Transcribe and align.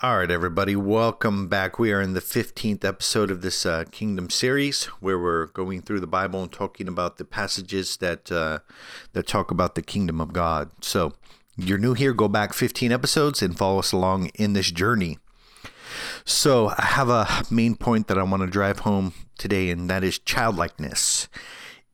All 0.00 0.18
right, 0.18 0.30
everybody, 0.30 0.76
welcome 0.76 1.48
back. 1.48 1.76
We 1.76 1.92
are 1.92 2.00
in 2.00 2.14
the 2.14 2.20
15th 2.20 2.84
episode 2.84 3.32
of 3.32 3.42
this 3.42 3.66
uh, 3.66 3.82
Kingdom 3.90 4.30
series 4.30 4.84
where 5.00 5.18
we're 5.18 5.46
going 5.46 5.82
through 5.82 5.98
the 5.98 6.06
Bible 6.06 6.40
and 6.40 6.52
talking 6.52 6.86
about 6.86 7.16
the 7.16 7.24
passages 7.24 7.96
that 7.96 8.30
uh, 8.30 8.60
that 9.14 9.26
talk 9.26 9.50
about 9.50 9.74
the 9.74 9.82
kingdom 9.82 10.20
of 10.20 10.32
God. 10.32 10.70
So, 10.82 11.14
you're 11.56 11.78
new 11.78 11.94
here, 11.94 12.12
go 12.12 12.28
back 12.28 12.52
15 12.52 12.92
episodes 12.92 13.42
and 13.42 13.58
follow 13.58 13.80
us 13.80 13.90
along 13.90 14.26
in 14.36 14.52
this 14.52 14.70
journey. 14.70 15.18
So, 16.24 16.68
I 16.78 16.84
have 16.84 17.08
a 17.08 17.26
main 17.50 17.74
point 17.74 18.06
that 18.06 18.18
I 18.18 18.22
want 18.22 18.44
to 18.44 18.48
drive 18.48 18.78
home 18.80 19.14
today, 19.36 19.68
and 19.68 19.90
that 19.90 20.04
is 20.04 20.20
childlikeness 20.20 21.26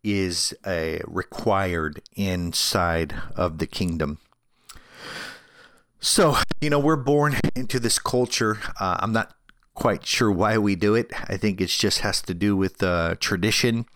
is 0.02 0.54
a 0.66 1.00
required 1.06 2.02
inside 2.14 3.14
of 3.34 3.56
the 3.56 3.66
kingdom. 3.66 4.18
So, 6.04 6.36
you 6.60 6.68
know, 6.68 6.78
we're 6.78 6.96
born 6.96 7.36
into 7.56 7.80
this 7.80 7.98
culture. 7.98 8.58
Uh, 8.78 8.98
I'm 9.00 9.14
not 9.14 9.32
quite 9.72 10.04
sure 10.04 10.30
why 10.30 10.58
we 10.58 10.76
do 10.76 10.94
it. 10.94 11.10
I 11.30 11.38
think 11.38 11.62
it 11.62 11.68
just 11.68 12.00
has 12.00 12.20
to 12.22 12.34
do 12.34 12.54
with 12.54 12.82
uh, 12.82 13.14
tradition, 13.20 13.86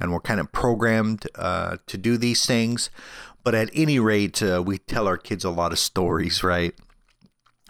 and 0.00 0.12
we're 0.12 0.18
kind 0.18 0.40
of 0.40 0.50
programmed 0.50 1.28
uh, 1.36 1.76
to 1.86 1.96
do 1.96 2.16
these 2.16 2.44
things. 2.44 2.90
But 3.44 3.54
at 3.54 3.70
any 3.72 4.00
rate, 4.00 4.42
uh, 4.42 4.64
we 4.66 4.78
tell 4.78 5.06
our 5.06 5.16
kids 5.16 5.44
a 5.44 5.50
lot 5.50 5.70
of 5.70 5.78
stories, 5.78 6.42
right? 6.42 6.74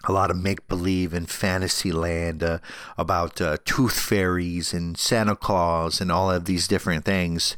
a 0.07 0.11
lot 0.11 0.29
of 0.29 0.37
make 0.37 0.67
believe 0.67 1.13
and 1.13 1.29
fantasy 1.29 1.91
land 1.91 2.43
uh, 2.43 2.59
about 2.97 3.41
uh, 3.41 3.57
tooth 3.65 3.99
fairies 3.99 4.73
and 4.73 4.97
Santa 4.97 5.35
Claus 5.35 5.99
and 5.99 6.11
all 6.11 6.29
of 6.29 6.45
these 6.45 6.67
different 6.67 7.05
things. 7.05 7.57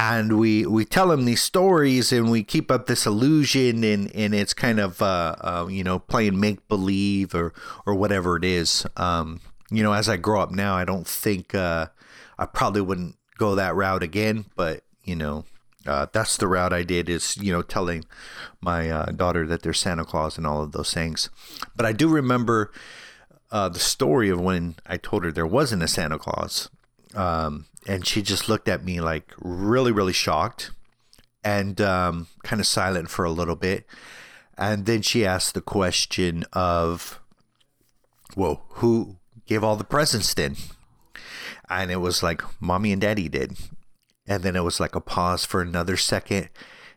And 0.00 0.38
we, 0.38 0.64
we 0.64 0.84
tell 0.84 1.08
them 1.08 1.24
these 1.24 1.42
stories 1.42 2.12
and 2.12 2.30
we 2.30 2.44
keep 2.44 2.70
up 2.70 2.86
this 2.86 3.04
illusion 3.04 3.82
and, 3.82 4.14
and 4.14 4.32
it's 4.32 4.54
kind 4.54 4.78
of, 4.78 5.02
uh, 5.02 5.34
uh 5.40 5.66
you 5.68 5.82
know, 5.82 5.98
playing 5.98 6.38
make 6.38 6.68
believe 6.68 7.34
or, 7.34 7.52
or 7.84 7.96
whatever 7.96 8.36
it 8.36 8.44
is. 8.44 8.86
Um, 8.96 9.40
you 9.70 9.82
know, 9.82 9.92
as 9.92 10.08
I 10.08 10.16
grow 10.16 10.40
up 10.40 10.52
now, 10.52 10.76
I 10.76 10.84
don't 10.84 11.06
think 11.06 11.52
uh, 11.52 11.88
I 12.38 12.46
probably 12.46 12.80
wouldn't 12.80 13.16
go 13.38 13.56
that 13.56 13.74
route 13.74 14.04
again, 14.04 14.44
but, 14.54 14.84
you 15.02 15.16
know, 15.16 15.44
uh, 15.88 16.06
that's 16.12 16.36
the 16.36 16.46
route 16.46 16.72
I 16.72 16.82
did 16.82 17.08
is 17.08 17.36
you 17.38 17.50
know 17.50 17.62
telling 17.62 18.04
my 18.60 18.90
uh, 18.90 19.06
daughter 19.06 19.46
that 19.46 19.62
there's 19.62 19.78
Santa 19.78 20.04
Claus 20.04 20.36
and 20.36 20.46
all 20.46 20.62
of 20.62 20.72
those 20.72 20.92
things. 20.92 21.30
But 21.74 21.86
I 21.86 21.92
do 21.92 22.08
remember 22.08 22.70
uh, 23.50 23.68
the 23.70 23.78
story 23.78 24.28
of 24.28 24.40
when 24.40 24.76
I 24.86 24.98
told 24.98 25.24
her 25.24 25.32
there 25.32 25.46
wasn't 25.46 25.82
a 25.82 25.88
Santa 25.88 26.18
Claus, 26.18 26.68
um, 27.14 27.66
and 27.86 28.06
she 28.06 28.22
just 28.22 28.48
looked 28.48 28.68
at 28.68 28.84
me 28.84 29.00
like 29.00 29.32
really 29.38 29.92
really 29.92 30.12
shocked 30.12 30.70
and 31.44 31.80
um, 31.80 32.26
kind 32.42 32.60
of 32.60 32.66
silent 32.66 33.10
for 33.10 33.24
a 33.24 33.30
little 33.30 33.56
bit, 33.56 33.86
and 34.56 34.86
then 34.86 35.02
she 35.02 35.24
asked 35.24 35.54
the 35.54 35.60
question 35.60 36.44
of, 36.52 37.20
"Whoa, 38.34 38.62
who 38.74 39.16
gave 39.46 39.64
all 39.64 39.76
the 39.76 39.84
presents 39.84 40.34
then?" 40.34 40.56
And 41.70 41.90
it 41.90 41.96
was 41.96 42.22
like 42.22 42.42
mommy 42.60 42.92
and 42.92 43.00
daddy 43.00 43.28
did 43.28 43.56
and 44.28 44.42
then 44.42 44.54
it 44.54 44.62
was 44.62 44.78
like 44.78 44.94
a 44.94 45.00
pause 45.00 45.44
for 45.44 45.62
another 45.62 45.96
second. 45.96 46.50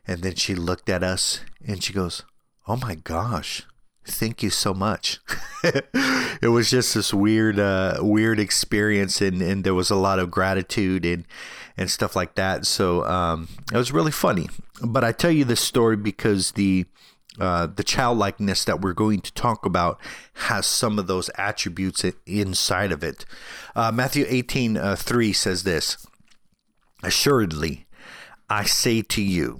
And 0.06 0.22
then 0.22 0.34
she 0.34 0.54
looked 0.54 0.88
at 0.88 1.02
us 1.02 1.40
and 1.66 1.82
she 1.82 1.92
goes, 1.92 2.24
Oh 2.68 2.76
my 2.76 2.94
gosh, 2.94 3.66
thank 4.04 4.42
you 4.42 4.50
so 4.50 4.74
much. 4.74 5.20
it 5.64 6.50
was 6.50 6.70
just 6.70 6.94
this 6.94 7.14
weird, 7.14 7.58
uh, 7.58 7.98
weird 8.00 8.38
experience. 8.40 9.20
And, 9.20 9.40
and 9.42 9.64
there 9.64 9.74
was 9.74 9.90
a 9.90 9.96
lot 9.96 10.18
of 10.18 10.30
gratitude 10.30 11.04
and, 11.04 11.24
and 11.76 11.90
stuff 11.90 12.16
like 12.16 12.34
that. 12.34 12.66
So 12.66 13.04
um, 13.04 13.48
it 13.72 13.76
was 13.76 13.92
really 13.92 14.12
funny. 14.12 14.48
But 14.82 15.04
I 15.04 15.12
tell 15.12 15.30
you 15.30 15.44
this 15.44 15.60
story 15.60 15.96
because 15.96 16.52
the, 16.52 16.86
uh, 17.40 17.66
the 17.66 17.84
childlikeness 17.84 18.64
that 18.64 18.80
we're 18.80 18.92
going 18.92 19.20
to 19.20 19.32
talk 19.32 19.64
about 19.64 20.00
has 20.34 20.66
some 20.66 20.98
of 20.98 21.06
those 21.06 21.30
attributes 21.38 22.04
inside 22.26 22.92
of 22.92 23.02
it. 23.02 23.24
Uh, 23.74 23.90
Matthew 23.92 24.26
18 24.28 24.76
uh, 24.76 24.96
3 24.96 25.32
says 25.32 25.62
this 25.62 26.06
Assuredly, 27.02 27.86
I 28.48 28.64
say 28.64 29.02
to 29.02 29.22
you, 29.22 29.58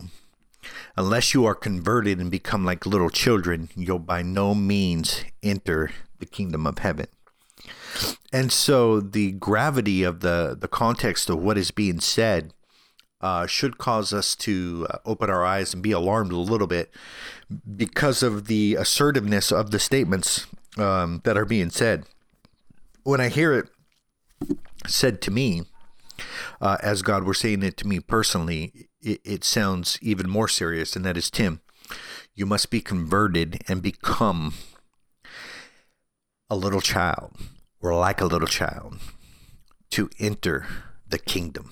unless 0.97 1.35
you 1.35 1.45
are 1.45 1.55
converted 1.55 2.19
and 2.19 2.31
become 2.31 2.65
like 2.65 2.87
little 2.87 3.11
children, 3.11 3.69
you'll 3.77 3.99
by 3.99 4.23
no 4.23 4.55
means 4.55 5.25
enter 5.43 5.91
the 6.19 6.27
kingdom 6.27 6.67
of 6.67 6.79
heaven. 6.79 7.07
And 8.33 8.51
so 8.53 9.01
the 9.01 9.33
gravity 9.33 10.03
of 10.03 10.21
the, 10.21 10.57
the 10.59 10.69
context 10.69 11.29
of 11.29 11.43
what 11.43 11.59
is 11.59 11.71
being 11.71 12.01
said 12.01 12.53
uh, 13.21 13.47
should 13.47 13.79
cause 13.79 14.13
us 14.13 14.35
to 14.35 14.87
uh, 14.91 14.99
open 15.05 15.31
our 15.31 15.45
eyes 15.45 15.73
and 15.73 15.83
be 15.83 15.93
alarmed 15.93 16.33
a 16.33 16.37
little 16.37 16.67
bit 16.67 16.93
because 17.77 18.23
of 18.23 18.47
the 18.47 18.75
assertiveness 18.75 19.53
of 19.53 19.71
the 19.71 19.79
statements 19.79 20.47
um, 20.77 21.21
that 21.25 21.37
are 21.37 21.45
being 21.45 21.71
said. 21.71 22.05
When 23.05 23.21
I 23.21 23.29
hear 23.29 23.53
it 23.53 23.69
said 24.87 25.21
to 25.23 25.31
me, 25.31 25.63
uh, 26.61 26.79
as 26.83 27.03
God 27.03 27.25
were 27.25 27.35
saying 27.35 27.63
it 27.63 27.77
to 27.79 27.87
me 27.87 28.01
personally, 28.01 28.89
it, 29.03 29.21
it 29.25 29.45
sounds 29.45 29.99
even 30.01 30.29
more 30.29 30.49
serious, 30.49 30.97
and 30.97 31.05
that 31.05 31.17
is 31.17 31.31
Tim, 31.31 31.61
you 32.35 32.47
must 32.47 32.71
be 32.71 32.81
converted 32.81 33.63
and 33.69 33.83
become 33.83 34.55
a 36.49 36.57
little 36.57 36.81
child 36.81 37.33
or 37.81 37.95
like 37.97 38.21
a 38.21 38.27
little 38.27 38.49
child 38.49 38.99
to 39.91 40.09
enter 40.19 40.67
the 41.09 41.19
kingdom. 41.19 41.71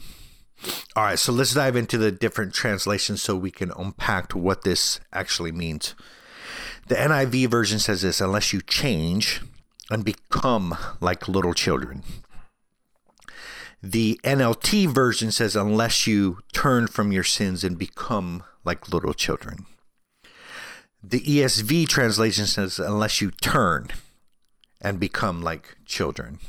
All 0.94 1.04
right, 1.04 1.18
so 1.18 1.32
let's 1.32 1.54
dive 1.54 1.76
into 1.76 1.96
the 1.96 2.12
different 2.12 2.52
translations 2.52 3.22
so 3.22 3.34
we 3.34 3.50
can 3.50 3.72
unpack 3.78 4.32
what 4.32 4.62
this 4.62 5.00
actually 5.12 5.52
means. 5.52 5.94
The 6.88 6.96
NIV 6.96 7.50
version 7.50 7.78
says 7.78 8.02
this 8.02 8.20
unless 8.20 8.52
you 8.52 8.60
change 8.60 9.40
and 9.90 10.04
become 10.04 10.76
like 11.00 11.28
little 11.28 11.54
children. 11.54 12.02
The 13.82 14.20
NLT 14.24 14.88
version 14.88 15.30
says, 15.32 15.56
unless 15.56 16.06
you 16.06 16.40
turn 16.52 16.86
from 16.86 17.12
your 17.12 17.24
sins 17.24 17.64
and 17.64 17.78
become 17.78 18.42
like 18.62 18.92
little 18.92 19.14
children. 19.14 19.64
The 21.02 21.20
ESV 21.20 21.88
translation 21.88 22.46
says, 22.46 22.78
unless 22.78 23.22
you 23.22 23.30
turn 23.30 23.88
and 24.82 25.00
become 25.00 25.40
like 25.42 25.76
children. 25.86 26.40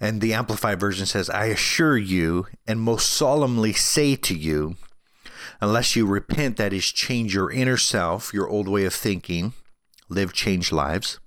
And 0.00 0.20
the 0.22 0.32
Amplified 0.32 0.80
version 0.80 1.04
says, 1.04 1.28
I 1.28 1.46
assure 1.46 1.98
you 1.98 2.46
and 2.66 2.80
most 2.80 3.10
solemnly 3.10 3.74
say 3.74 4.16
to 4.16 4.34
you, 4.34 4.76
unless 5.60 5.96
you 5.96 6.06
repent, 6.06 6.56
that 6.56 6.72
is, 6.72 6.92
change 6.92 7.34
your 7.34 7.50
inner 7.50 7.76
self, 7.76 8.32
your 8.32 8.48
old 8.48 8.68
way 8.68 8.84
of 8.84 8.94
thinking, 8.94 9.52
live 10.08 10.32
changed 10.32 10.72
lives, 10.72 11.18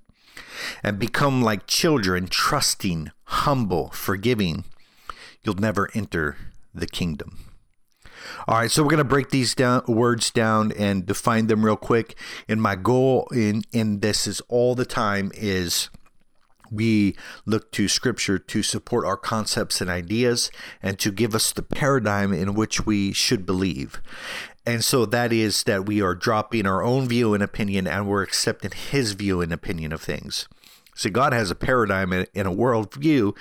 and 0.83 0.97
become 0.97 1.41
like 1.41 1.67
children, 1.67 2.27
trusting, 2.27 3.11
humble, 3.23 3.89
forgiving, 3.91 4.65
you'll 5.43 5.55
never 5.55 5.89
enter 5.93 6.37
the 6.73 6.87
kingdom. 6.87 7.45
All 8.47 8.57
right, 8.57 8.71
so 8.71 8.83
we're 8.83 8.89
going 8.89 8.97
to 8.99 9.03
break 9.03 9.29
these 9.29 9.55
down 9.55 9.83
words 9.87 10.31
down 10.31 10.71
and 10.73 11.05
define 11.05 11.47
them 11.47 11.65
real 11.65 11.77
quick. 11.77 12.17
And 12.47 12.61
my 12.61 12.75
goal 12.75 13.27
in 13.33 13.63
in 13.71 13.99
this 13.99 14.27
is 14.27 14.41
all 14.49 14.75
the 14.75 14.85
time 14.85 15.31
is 15.35 15.89
we 16.71 17.15
look 17.45 17.71
to 17.73 17.87
scripture 17.87 18.37
to 18.37 18.63
support 18.63 19.05
our 19.05 19.17
concepts 19.17 19.81
and 19.81 19.89
ideas 19.89 20.51
and 20.83 20.99
to 20.99 21.11
give 21.11 21.33
us 21.33 21.51
the 21.51 21.63
paradigm 21.63 22.33
in 22.33 22.53
which 22.53 22.85
we 22.85 23.11
should 23.11 23.45
believe. 23.45 24.01
And 24.65 24.83
so 24.83 25.05
that 25.07 25.33
is 25.33 25.63
that 25.63 25.85
we 25.85 26.01
are 26.01 26.13
dropping 26.13 26.67
our 26.67 26.83
own 26.83 27.07
view 27.07 27.33
and 27.33 27.41
opinion 27.41 27.87
and 27.87 28.07
we're 28.07 28.21
accepting 28.21 28.71
his 28.71 29.13
view 29.13 29.41
and 29.41 29.51
opinion 29.51 29.91
of 29.91 30.01
things. 30.01 30.47
See, 30.99 31.09
God 31.09 31.31
has 31.31 31.49
a 31.49 31.55
paradigm 31.55 32.11
and 32.11 32.27
a 32.35 32.51
worldview 32.51 33.33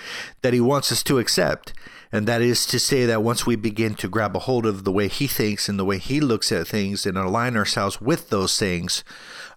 that 0.43 0.53
He 0.53 0.61
wants 0.61 0.93
us 0.93 1.03
to 1.03 1.19
accept. 1.19 1.73
And 2.13 2.29
that 2.29 2.41
is 2.41 2.65
to 2.67 2.79
say 2.79 3.05
that 3.05 3.25
once 3.25 3.47
we 3.47 3.57
begin 3.57 3.97
to 3.97 4.09
grab 4.09 4.37
a 4.37 4.39
hold 4.39 4.65
of 4.65 4.85
the 4.85 4.93
way 4.93 5.09
He 5.09 5.27
thinks 5.27 5.69
and 5.69 5.77
the 5.77 5.85
way 5.85 5.99
He 5.99 6.21
looks 6.21 6.53
at 6.53 6.69
things 6.69 7.05
and 7.05 7.19
align 7.19 7.57
ourselves 7.57 8.01
with 8.01 8.31
those 8.31 8.57
things, 8.57 9.03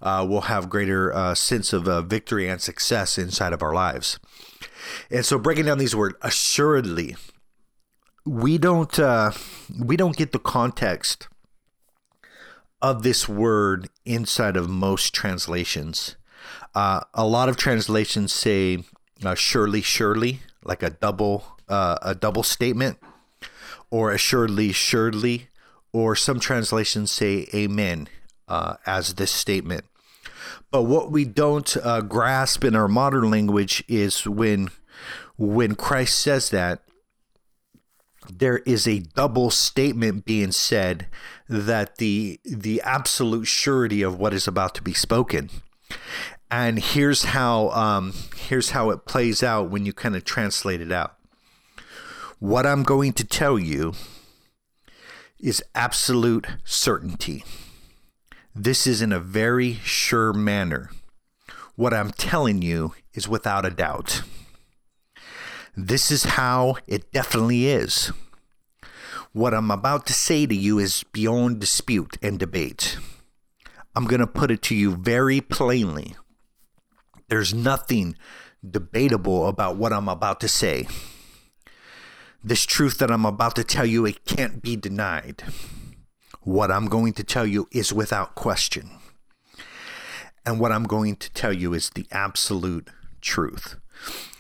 uh, 0.02 0.26
we'll 0.28 0.42
have 0.42 0.68
greater 0.68 1.14
uh, 1.14 1.36
sense 1.36 1.74
of 1.74 1.88
uh, 1.88 2.02
victory 2.02 2.50
and 2.50 2.60
success 2.60 3.20
inside 3.20 3.54
of 3.54 3.62
our 3.62 3.76
lives. 3.76 4.20
And 5.12 5.24
so, 5.24 5.38
breaking 5.38 5.66
down 5.66 5.78
these 5.78 5.96
words, 5.96 6.16
assuredly, 6.24 7.16
we 8.26 8.58
don't 8.58 8.98
uh, 8.98 9.32
we 9.80 9.96
don't 9.96 10.18
get 10.18 10.32
the 10.32 10.40
context 10.40 11.28
of 12.82 13.04
this 13.04 13.30
word 13.30 13.90
inside 14.06 14.58
of 14.58 14.68
most 14.68 15.14
translations. 15.14 16.16
Uh, 16.74 17.02
a 17.14 17.26
lot 17.26 17.50
of 17.50 17.58
translations 17.58 18.32
say 18.32 18.84
uh, 19.24 19.36
surely, 19.36 19.82
surely, 19.82 20.42
like 20.64 20.84
a 20.84 20.90
double 20.90 21.44
uh, 21.68 21.98
a 22.02 22.14
double 22.16 22.44
statement, 22.44 22.98
or 23.90 24.12
assuredly, 24.12 24.72
surely, 24.72 25.48
or 25.94 26.16
some 26.16 26.40
translations 26.40 27.12
say 27.12 27.48
amen 27.54 28.10
uh, 28.48 28.76
as 28.86 29.16
this 29.16 29.32
statement. 29.32 29.86
But 30.72 30.84
what 30.84 31.12
we 31.12 31.26
don't 31.26 31.76
uh, 31.78 32.02
grasp 32.02 32.64
in 32.64 32.76
our 32.76 32.88
modern 32.88 33.30
language 33.30 33.84
is 33.88 34.28
when 34.28 34.70
when 35.38 35.76
Christ 35.76 36.20
says 36.20 36.50
that 36.52 36.82
there 38.30 38.60
is 38.60 38.88
a 38.88 39.00
double 39.00 39.50
statement 39.50 40.26
being 40.26 40.52
said 40.52 41.08
that 41.50 41.98
the 41.98 42.40
the 42.44 42.82
absolute 42.82 43.46
surety 43.46 44.02
of 44.02 44.20
what 44.20 44.34
is 44.34 44.48
about 44.48 44.76
to 44.76 44.82
be 44.82 44.94
spoken 44.94 45.50
And 46.50 46.80
here's 46.80 47.24
how 47.26 47.70
um, 47.70 48.14
here's 48.36 48.72
how 48.72 48.90
it 48.90 49.06
plays 49.06 49.42
out 49.42 49.70
when 49.70 49.86
you 49.86 49.94
kind 49.94 50.16
of 50.16 50.26
translate 50.26 50.82
it 50.82 50.92
out. 50.92 51.16
What 52.40 52.66
I'm 52.66 52.84
going 52.84 53.14
to 53.14 53.24
tell 53.24 53.58
you 53.58 53.94
is 55.40 55.64
absolute 55.74 56.48
certainty. 56.64 57.44
This 58.54 58.86
is 58.86 59.02
in 59.02 59.14
a 59.14 59.20
very 59.20 59.76
sure 59.76 60.34
manner. 60.34 60.90
What 61.76 61.94
I'm 61.94 62.12
telling 62.12 62.62
you 62.62 62.94
is 63.14 63.28
without 63.28 63.66
a 63.66 63.70
doubt. 63.70 64.24
This 65.76 66.12
is 66.12 66.24
how 66.24 66.76
it 66.86 67.12
definitely 67.14 67.68
is. 67.68 68.12
What 69.32 69.54
I'm 69.54 69.72
about 69.72 70.06
to 70.08 70.14
say 70.14 70.46
to 70.46 70.56
you 70.56 70.80
is 70.80 71.06
beyond 71.14 71.62
dispute 71.62 72.18
and 72.22 72.38
debate. 72.38 72.98
I'm 73.96 74.06
going 74.06 74.22
to 74.22 74.28
put 74.28 74.52
it 74.52 74.62
to 74.64 74.76
you 74.76 74.96
very 74.96 75.42
plainly. 75.42 76.16
There's 77.28 77.54
nothing 77.54 78.16
debatable 78.68 79.48
about 79.48 79.76
what 79.76 79.92
I'm 79.92 80.08
about 80.08 80.40
to 80.42 80.48
say. 80.48 80.88
This 82.44 82.66
truth 82.66 82.98
that 83.00 83.12
I'm 83.12 83.26
about 83.26 83.56
to 83.58 83.64
tell 83.64 83.86
you, 83.86 84.06
it 84.06 84.26
can't 84.26 84.62
be 84.62 84.76
denied. 84.76 85.44
What 86.42 86.72
I'm 86.72 86.88
going 86.88 87.14
to 87.14 87.24
tell 87.24 87.46
you 87.46 87.68
is 87.72 87.94
without 87.94 88.36
question. 88.36 88.92
And 90.46 90.60
what 90.60 90.72
I'm 90.72 90.86
going 90.86 91.18
to 91.18 91.32
tell 91.34 91.54
you 91.54 91.74
is 91.74 91.90
the 91.90 92.08
absolute 92.12 92.88
truth. 93.20 93.76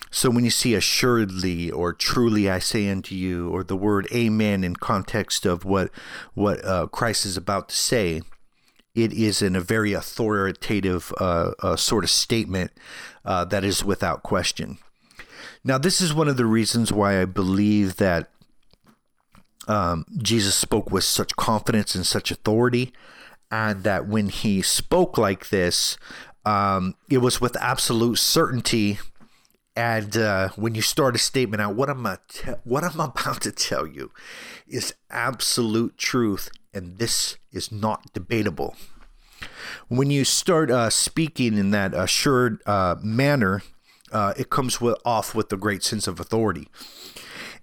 So 0.09 0.29
when 0.29 0.43
you 0.43 0.49
see 0.49 0.73
assuredly 0.75 1.71
or 1.71 1.93
truly 1.93 2.49
I 2.49 2.59
say 2.59 2.89
unto 2.89 3.15
you, 3.15 3.49
or 3.49 3.63
the 3.63 3.77
word 3.77 4.07
amen 4.13 4.63
in 4.63 4.75
context 4.75 5.45
of 5.45 5.63
what 5.63 5.89
what 6.33 6.63
uh, 6.65 6.87
Christ 6.87 7.25
is 7.25 7.37
about 7.37 7.69
to 7.69 7.75
say, 7.75 8.21
it 8.93 9.13
is 9.13 9.41
in 9.41 9.55
a 9.55 9.61
very 9.61 9.93
authoritative 9.93 11.13
uh, 11.19 11.51
uh, 11.59 11.75
sort 11.75 12.03
of 12.03 12.09
statement 12.09 12.71
uh, 13.23 13.45
that 13.45 13.63
is 13.63 13.83
without 13.83 14.23
question. 14.23 14.77
Now, 15.63 15.77
this 15.77 16.01
is 16.01 16.13
one 16.13 16.27
of 16.27 16.37
the 16.37 16.45
reasons 16.45 16.91
why 16.91 17.21
I 17.21 17.25
believe 17.25 17.97
that 17.97 18.29
um, 19.67 20.05
Jesus 20.17 20.55
spoke 20.55 20.91
with 20.91 21.03
such 21.03 21.35
confidence 21.35 21.95
and 21.95 22.05
such 22.05 22.31
authority, 22.31 22.91
and 23.51 23.83
that 23.83 24.07
when 24.07 24.29
he 24.29 24.61
spoke 24.61 25.17
like 25.17 25.49
this, 25.49 25.97
um, 26.45 26.95
it 27.09 27.19
was 27.19 27.39
with 27.39 27.55
absolute 27.57 28.17
certainty. 28.17 28.99
And 29.75 30.17
uh, 30.17 30.49
when 30.55 30.75
you 30.75 30.81
start 30.81 31.15
a 31.15 31.19
statement 31.19 31.61
out, 31.61 31.75
what 31.75 31.89
I'm 31.89 32.05
te- 32.27 32.51
what 32.63 32.83
I'm 32.83 32.99
about 32.99 33.41
to 33.41 33.51
tell 33.51 33.87
you 33.87 34.11
is 34.67 34.93
absolute 35.09 35.97
truth, 35.97 36.49
and 36.73 36.97
this 36.97 37.37
is 37.51 37.71
not 37.71 38.13
debatable. 38.13 38.75
When 39.87 40.11
you 40.11 40.23
start 40.23 40.69
uh, 40.71 40.89
speaking 40.89 41.57
in 41.57 41.71
that 41.71 41.93
assured 41.93 42.61
uh, 42.65 42.95
manner, 43.01 43.63
uh, 44.11 44.33
it 44.37 44.49
comes 44.49 44.79
with, 44.79 44.97
off 45.05 45.33
with 45.33 45.51
a 45.51 45.57
great 45.57 45.83
sense 45.83 46.07
of 46.07 46.19
authority. 46.19 46.67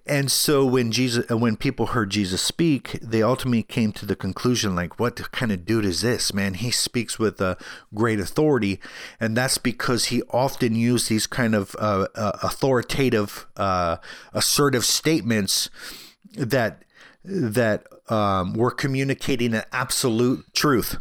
And 0.05 0.31
so 0.31 0.65
when 0.65 0.91
Jesus, 0.91 1.29
uh, 1.29 1.37
when 1.37 1.55
people 1.55 1.87
heard 1.87 2.09
Jesus 2.09 2.41
speak, 2.41 2.93
they 2.99 3.21
ultimately 3.21 3.61
came 3.61 3.91
to 3.93 4.07
the 4.07 4.15
conclusion, 4.15 4.75
like, 4.75 4.99
what 4.99 5.31
kind 5.31 5.51
of 5.51 5.65
dude 5.65 5.85
is 5.85 6.01
this, 6.01 6.33
man? 6.33 6.55
He 6.55 6.71
speaks 6.71 7.19
with 7.19 7.39
a 7.39 7.57
great 7.93 8.19
authority, 8.19 8.79
and 9.19 9.37
that's 9.37 9.59
because 9.59 10.05
he 10.05 10.23
often 10.31 10.73
used 10.73 11.09
these 11.09 11.27
kind 11.27 11.53
of 11.53 11.75
uh, 11.77 12.07
uh, 12.15 12.39
authoritative, 12.41 13.45
uh, 13.55 13.97
assertive 14.33 14.83
statements 14.83 15.69
that 16.33 16.83
that 17.23 17.87
um, 18.09 18.53
were 18.53 18.71
communicating 18.71 19.53
an 19.53 19.63
absolute 19.71 20.45
truth. 20.53 20.97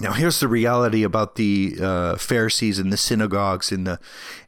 Now, 0.00 0.12
here's 0.12 0.38
the 0.38 0.48
reality 0.48 1.02
about 1.02 1.34
the 1.34 1.76
uh, 1.80 2.16
Pharisees 2.16 2.78
and 2.78 2.92
the 2.92 2.96
synagogues 2.96 3.72
in 3.72 3.84
the 3.84 3.98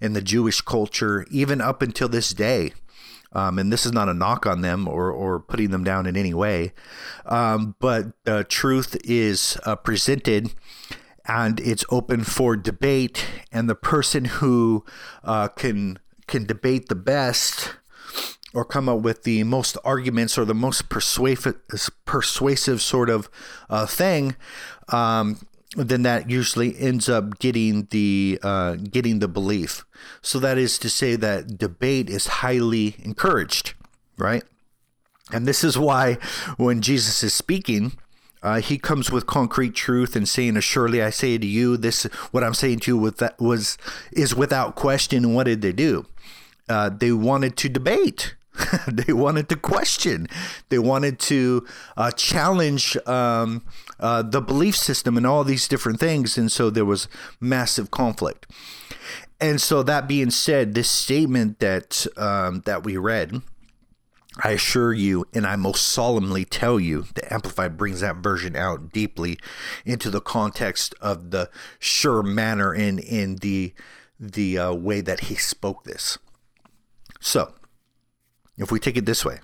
in 0.01 0.13
the 0.13 0.23
Jewish 0.23 0.61
culture, 0.61 1.27
even 1.31 1.61
up 1.61 1.83
until 1.83 2.09
this 2.09 2.31
day. 2.31 2.73
Um, 3.33 3.59
and 3.59 3.73
this 3.73 3.87
is 3.87 3.93
not 3.93 4.09
a 4.09 4.15
knock 4.15 4.45
on 4.45 4.61
them 4.61 4.89
or, 4.89 5.11
or 5.13 5.39
putting 5.39 5.71
them 5.71 5.85
down 5.85 6.07
in 6.07 6.17
any 6.17 6.35
way, 6.35 6.73
um, 7.27 7.77
but 7.79 8.07
the 8.25 8.43
truth 8.43 8.97
is 9.05 9.57
uh, 9.65 9.77
presented 9.77 10.53
and 11.27 11.61
it's 11.61 11.85
open 11.91 12.25
for 12.25 12.57
debate. 12.57 13.25
And 13.53 13.71
the 13.71 13.77
person 13.77 14.25
who 14.25 14.85
uh, 15.23 15.49
can 15.49 16.01
can 16.27 16.45
debate 16.45 16.89
the 16.89 16.97
best 16.97 17.77
or 18.53 18.65
come 18.65 18.89
up 18.89 19.01
with 19.01 19.23
the 19.23 19.45
most 19.45 19.77
arguments 19.85 20.37
or 20.37 20.45
the 20.45 20.55
most 20.55 20.89
persuasive 20.89 21.57
persuasive 22.05 22.83
sort 22.83 23.09
of 23.09 23.31
uh, 23.69 23.87
thing 23.87 24.35
um, 24.89 25.39
then 25.77 26.03
that 26.03 26.29
usually 26.29 26.77
ends 26.79 27.09
up 27.09 27.39
getting 27.39 27.87
the 27.91 28.39
uh, 28.43 28.75
getting 28.75 29.21
the 29.21 29.29
belief. 29.29 29.85
So 30.23 30.39
that 30.41 30.59
is 30.59 30.79
to 30.81 30.91
say 30.91 31.17
that 31.17 31.59
debate 31.59 32.11
is 32.11 32.27
highly 32.27 32.97
encouraged, 33.03 33.75
right? 34.19 34.43
And 35.33 35.47
this 35.47 35.63
is 35.63 35.79
why 35.79 36.19
when 36.57 36.81
Jesus 36.83 37.23
is 37.23 37.33
speaking, 37.33 37.93
uh, 38.43 38.61
he 38.61 38.79
comes 38.79 39.13
with 39.13 39.27
concrete 39.27 39.75
truth 39.75 40.17
and 40.17 40.29
saying, 40.29 40.59
"Surely 40.61 41.01
I 41.03 41.11
say 41.11 41.39
to 41.39 41.47
you, 41.47 41.77
this 41.77 42.05
what 42.33 42.43
I'm 42.43 42.55
saying 42.55 42.81
to 42.81 42.93
you 42.93 42.99
with 42.99 43.19
that 43.19 43.41
was 43.41 43.79
is 44.11 44.35
without 44.35 44.75
question." 44.75 45.25
And 45.25 45.35
what 45.37 45.45
did 45.45 45.63
they 45.63 45.73
do? 45.73 46.07
Uh, 46.69 46.89
they 46.89 47.13
wanted 47.13 47.57
to 47.59 47.69
debate. 47.69 48.35
they 48.89 49.13
wanted 49.13 49.49
to 49.49 49.57
question. 49.57 50.27
They 50.69 50.79
wanted 50.79 51.19
to 51.21 51.67
uh, 51.97 52.11
challenge 52.13 52.97
um, 53.07 53.65
uh, 53.99 54.23
the 54.23 54.41
belief 54.41 54.77
system 54.77 55.17
and 55.17 55.27
all 55.27 55.45
these 55.45 55.69
different 55.69 56.01
things. 56.01 56.39
And 56.39 56.51
so 56.51 56.71
there 56.71 56.85
was 56.85 57.09
massive 57.41 57.91
conflict. 57.91 58.47
And 59.41 59.61
so 59.61 59.83
that 59.83 60.07
being 60.07 60.31
said, 60.31 60.75
this 60.75 60.91
statement 60.91 61.61
that 61.61 62.07
um, 62.17 62.63
that 62.67 62.85
we 62.85 62.99
read, 62.99 63.41
I 64.43 64.51
assure 64.51 64.93
you, 64.93 65.27
and 65.35 65.47
I 65.47 65.57
most 65.57 65.89
solemnly 65.89 66.45
tell 66.45 66.79
you, 66.79 67.07
the 67.15 67.33
Amplified 67.33 67.77
brings 67.77 68.01
that 68.01 68.17
version 68.17 68.55
out 68.55 68.93
deeply 68.93 69.39
into 69.85 70.11
the 70.11 70.21
context 70.21 70.95
of 71.01 71.31
the 71.31 71.51
sure 71.79 72.23
manner 72.23 72.73
and 72.73 73.01
in 73.01 73.37
the 73.37 73.73
the 74.19 74.59
uh, 74.59 74.73
way 74.75 75.01
that 75.01 75.21
he 75.21 75.35
spoke 75.35 75.85
this. 75.85 76.19
So, 77.21 77.55
if 78.63 78.71
we 78.71 78.79
take 78.79 78.97
it 78.97 79.07
this 79.07 79.25
way, 79.25 79.39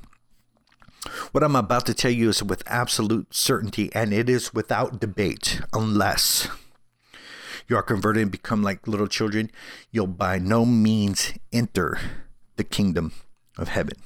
what 1.33 1.43
I'm 1.43 1.57
about 1.57 1.87
to 1.87 1.95
tell 1.95 2.11
you 2.11 2.29
is 2.29 2.43
with 2.43 2.63
absolute 2.67 3.35
certainty, 3.35 3.91
and 3.95 4.13
it 4.13 4.29
is 4.29 4.53
without 4.53 5.01
debate, 5.01 5.61
unless 5.73 6.49
you 7.69 7.77
are 7.77 7.83
converted 7.83 8.23
and 8.23 8.31
become 8.31 8.63
like 8.63 8.87
little 8.87 9.07
children, 9.07 9.51
you'll 9.91 10.07
by 10.07 10.39
no 10.39 10.65
means 10.65 11.33
enter 11.53 11.99
the 12.57 12.65
kingdom 12.65 13.13
of 13.59 13.69
heaven. 13.69 13.97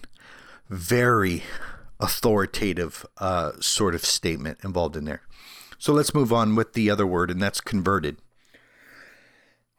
Very 0.68 1.42
authoritative 1.98 3.04
uh, 3.18 3.52
sort 3.60 3.94
of 3.94 4.04
statement 4.04 4.58
involved 4.64 4.96
in 4.96 5.04
there. 5.04 5.22
So 5.78 5.92
let's 5.92 6.14
move 6.14 6.32
on 6.32 6.56
with 6.56 6.74
the 6.74 6.90
other 6.90 7.06
word, 7.06 7.30
and 7.30 7.40
that's 7.40 7.60
converted. 7.60 8.16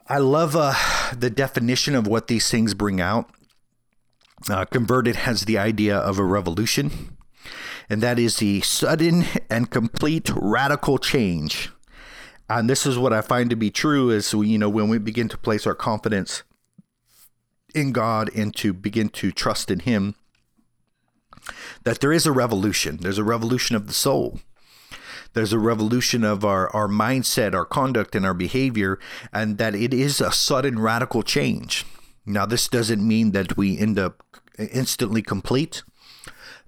I 0.08 0.18
love 0.18 0.56
uh, 0.56 0.74
the 1.16 1.30
definition 1.30 1.96
of 1.96 2.08
what 2.08 2.28
these 2.28 2.50
things 2.50 2.74
bring 2.74 3.00
out 3.00 3.30
uh, 4.50 4.66
converted 4.66 5.18
has 5.18 5.46
the 5.46 5.58
idea 5.58 5.98
of 5.98 6.18
a 6.18 6.24
revolution, 6.24 7.18
and 7.90 8.02
that 8.02 8.20
is 8.20 8.38
the 8.38 8.62
sudden 8.62 9.26
and 9.50 9.70
complete 9.70 10.30
radical 10.36 10.98
change. 10.98 11.70
And 12.50 12.70
this 12.70 12.86
is 12.86 12.98
what 12.98 13.14
I 13.14 13.22
find 13.22 13.50
to 13.50 13.56
be 13.56 13.72
true 13.72 14.10
is 14.10 14.34
you 14.34 14.58
know 14.58 14.70
when 14.70 14.90
we 14.90 14.98
begin 14.98 15.30
to 15.30 15.38
place 15.38 15.66
our 15.66 15.76
confidence 15.76 16.44
in 17.74 17.92
God 17.92 18.30
and 18.36 18.54
to 18.58 18.74
begin 18.74 19.10
to 19.10 19.32
trust 19.32 19.72
in 19.72 19.80
Him, 19.80 20.16
that 21.84 22.02
there 22.02 22.12
is 22.12 22.26
a 22.26 22.32
revolution. 22.32 22.98
There's 22.98 23.18
a 23.18 23.24
revolution 23.24 23.76
of 23.76 23.88
the 23.88 23.94
soul. 23.94 24.40
There's 25.34 25.54
a 25.54 25.60
revolution 25.60 26.26
of 26.26 26.44
our, 26.44 26.70
our 26.76 26.90
mindset, 26.90 27.54
our 27.54 27.64
conduct, 27.66 28.16
and 28.16 28.26
our 28.26 28.34
behavior, 28.34 29.00
and 29.32 29.58
that 29.58 29.76
it 29.76 29.94
is 29.94 30.20
a 30.20 30.32
sudden 30.32 30.78
radical 30.80 31.24
change. 31.24 31.86
Now, 32.26 32.46
this 32.46 32.68
doesn't 32.68 33.06
mean 33.06 33.32
that 33.32 33.58
we 33.58 33.78
end 33.78 33.98
up 33.98 34.24
instantly 34.58 35.22
complete. 35.22 35.84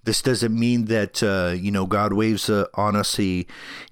This 0.04 0.22
doesn't 0.22 0.58
mean 0.58 0.86
that 0.86 1.24
uh, 1.24 1.56
you 1.56 1.72
know 1.72 1.86
God 1.86 2.14
waves 2.14 2.50
uh, 2.50 2.66
on 2.74 2.96
us 2.96 3.20
a 3.20 3.46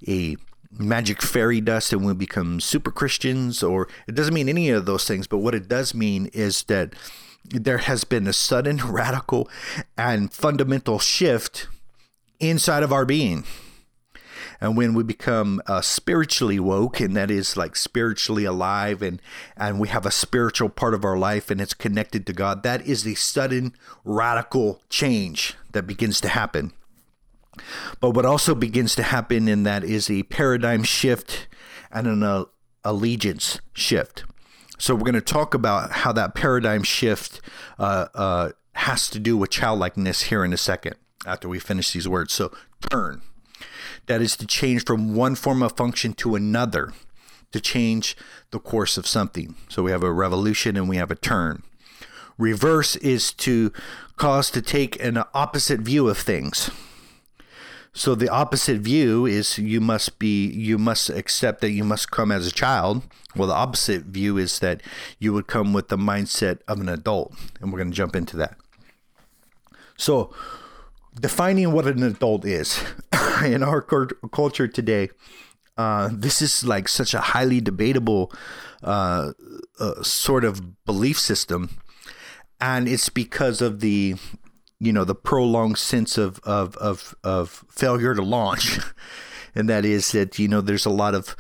a 0.08 0.36
magic 0.72 1.22
fairy 1.22 1.62
dust 1.62 1.92
and 1.92 2.06
we 2.06 2.14
become 2.14 2.60
super 2.60 2.92
Christians, 2.92 3.64
or 3.64 3.88
it 4.08 4.16
doesn't 4.16 4.34
mean 4.34 4.50
any 4.50 4.70
of 4.70 4.86
those 4.86 5.06
things. 5.06 5.28
But 5.28 5.40
what 5.40 5.56
it 5.56 5.68
does 5.68 5.94
mean 5.94 6.28
is 6.34 6.64
that 6.64 6.94
there 7.46 7.80
has 7.80 8.04
been 8.04 8.28
a 8.28 8.34
sudden, 8.34 8.78
radical, 8.86 9.50
and 9.98 10.34
fundamental 10.34 11.00
shift 11.00 11.68
inside 12.40 12.84
of 12.84 12.92
our 12.92 13.06
being. 13.06 13.46
And 14.62 14.78
when 14.78 14.94
we 14.94 15.02
become 15.02 15.60
uh, 15.66 15.82
spiritually 15.82 16.60
woke, 16.60 17.00
and 17.00 17.16
that 17.18 17.32
is 17.32 17.58
like 17.58 17.76
spiritually 17.76 18.46
alive, 18.46 19.02
and 19.02 19.20
and 19.58 19.80
we 19.80 19.88
have 19.88 20.06
a 20.06 20.12
spiritual 20.12 20.70
part 20.70 20.94
of 20.94 21.04
our 21.04 21.18
life, 21.18 21.50
and 21.50 21.60
it's 21.60 21.74
connected 21.74 22.28
to 22.28 22.34
God, 22.34 22.62
that 22.62 22.86
is 22.86 23.04
the 23.04 23.16
sudden 23.16 23.74
radical 24.06 24.82
change 24.88 25.56
that 25.72 25.88
begins 25.88 26.22
to 26.22 26.30
happen. 26.30 26.74
But 28.00 28.12
what 28.12 28.26
also 28.26 28.54
begins 28.56 28.96
to 28.96 29.04
happen 29.04 29.48
in 29.48 29.64
that 29.64 29.84
is 29.84 30.10
a 30.10 30.24
paradigm 30.24 30.84
shift 30.84 31.48
and 31.92 32.08
an 32.08 32.24
uh, 32.24 32.46
allegiance 32.84 33.60
shift. 33.74 34.24
So 34.78 34.96
we're 34.96 35.02
going 35.02 35.14
to 35.16 35.22
talk 35.22 35.54
about 35.54 35.92
how 35.92 36.12
that 36.14 36.34
paradigm 36.34 36.84
shift 36.84 37.42
uh, 37.78 38.08
uh, 38.16 38.52
has 38.74 39.10
to 39.10 39.20
do 39.20 39.38
with 39.38 39.50
childlikeness 39.50 40.24
here 40.24 40.44
in 40.46 40.54
a 40.54 40.58
second 40.58 40.96
after 41.26 41.50
we 41.50 41.60
finish 41.60 41.94
these 41.94 42.08
words. 42.08 42.34
So 42.34 42.52
turn. 42.90 43.22
That 44.08 44.22
is 44.22 44.36
to 44.38 44.48
change 44.48 44.86
from 44.86 45.16
one 45.16 45.36
form 45.36 45.62
of 45.64 45.78
function 45.78 46.14
to 46.16 46.36
another, 46.36 46.94
to 47.52 47.62
change 47.62 48.18
the 48.52 48.60
course 48.60 48.98
of 48.98 49.08
something. 49.08 49.56
So 49.70 49.84
we 49.84 49.92
have 49.92 50.04
a 50.04 50.12
revolution 50.12 50.76
and 50.76 50.90
we 50.90 50.98
have 50.98 51.12
a 51.12 51.16
turn. 51.16 51.64
Reverse 52.38 52.96
is 52.98 53.34
to 53.34 53.72
cause 54.18 54.50
to 54.52 54.62
take 54.62 55.02
an 55.04 55.24
opposite 55.34 55.82
view 55.82 56.10
of 56.10 56.18
things. 56.18 56.72
So 57.94 58.16
the 58.16 58.30
opposite 58.30 58.80
view 58.80 59.26
is 59.26 59.58
you 59.58 59.82
must 59.82 60.18
be 60.18 60.48
you 60.48 60.78
must 60.78 61.10
accept 61.10 61.60
that 61.62 61.72
you 61.72 61.84
must 61.84 62.10
come 62.10 62.32
as 62.32 62.48
a 62.48 62.52
child. 62.52 63.04
Well, 63.36 63.48
the 63.48 63.54
opposite 63.54 64.04
view 64.04 64.38
is 64.38 64.60
that 64.60 64.82
you 65.20 65.34
would 65.34 65.48
come 65.48 65.74
with 65.74 65.90
the 65.90 65.98
mindset 65.98 66.60
of 66.68 66.80
an 66.80 66.90
adult, 66.90 67.34
and 67.60 67.72
we're 67.72 67.80
going 67.80 67.92
to 67.92 67.96
jump 67.96 68.16
into 68.16 68.38
that. 68.38 68.58
So, 69.98 70.34
defining 71.20 71.72
what 71.72 71.88
an 71.88 72.04
adult 72.04 72.46
is 72.46 72.84
in 73.46 73.64
our 73.64 73.82
culture 73.82 74.68
today, 74.68 75.10
uh, 75.78 76.10
this 76.12 76.42
is 76.42 76.64
like 76.64 76.88
such 76.88 77.14
a 77.14 77.20
highly 77.20 77.62
debatable 77.62 78.32
uh, 78.84 79.32
uh, 79.80 80.04
sort 80.04 80.44
of 80.44 80.84
belief 80.86 81.20
system, 81.20 81.70
and 82.60 82.88
it's 82.88 83.10
because 83.10 83.62
of 83.62 83.80
the 83.80 84.16
you 84.80 84.92
know 84.92 85.04
the 85.04 85.16
prolonged 85.16 85.78
sense 85.78 86.18
of 86.18 86.40
of 86.40 86.76
of, 86.78 87.16
of 87.24 87.66
failure 87.70 88.14
to 88.16 88.22
launch. 88.22 88.80
And 89.54 89.68
that 89.68 89.84
is 89.84 90.14
that 90.14 90.40
you 90.40 90.48
know 90.48 90.62
there's 90.62 90.86
a 90.86 90.90
lot 90.90 91.14
of 91.14 91.36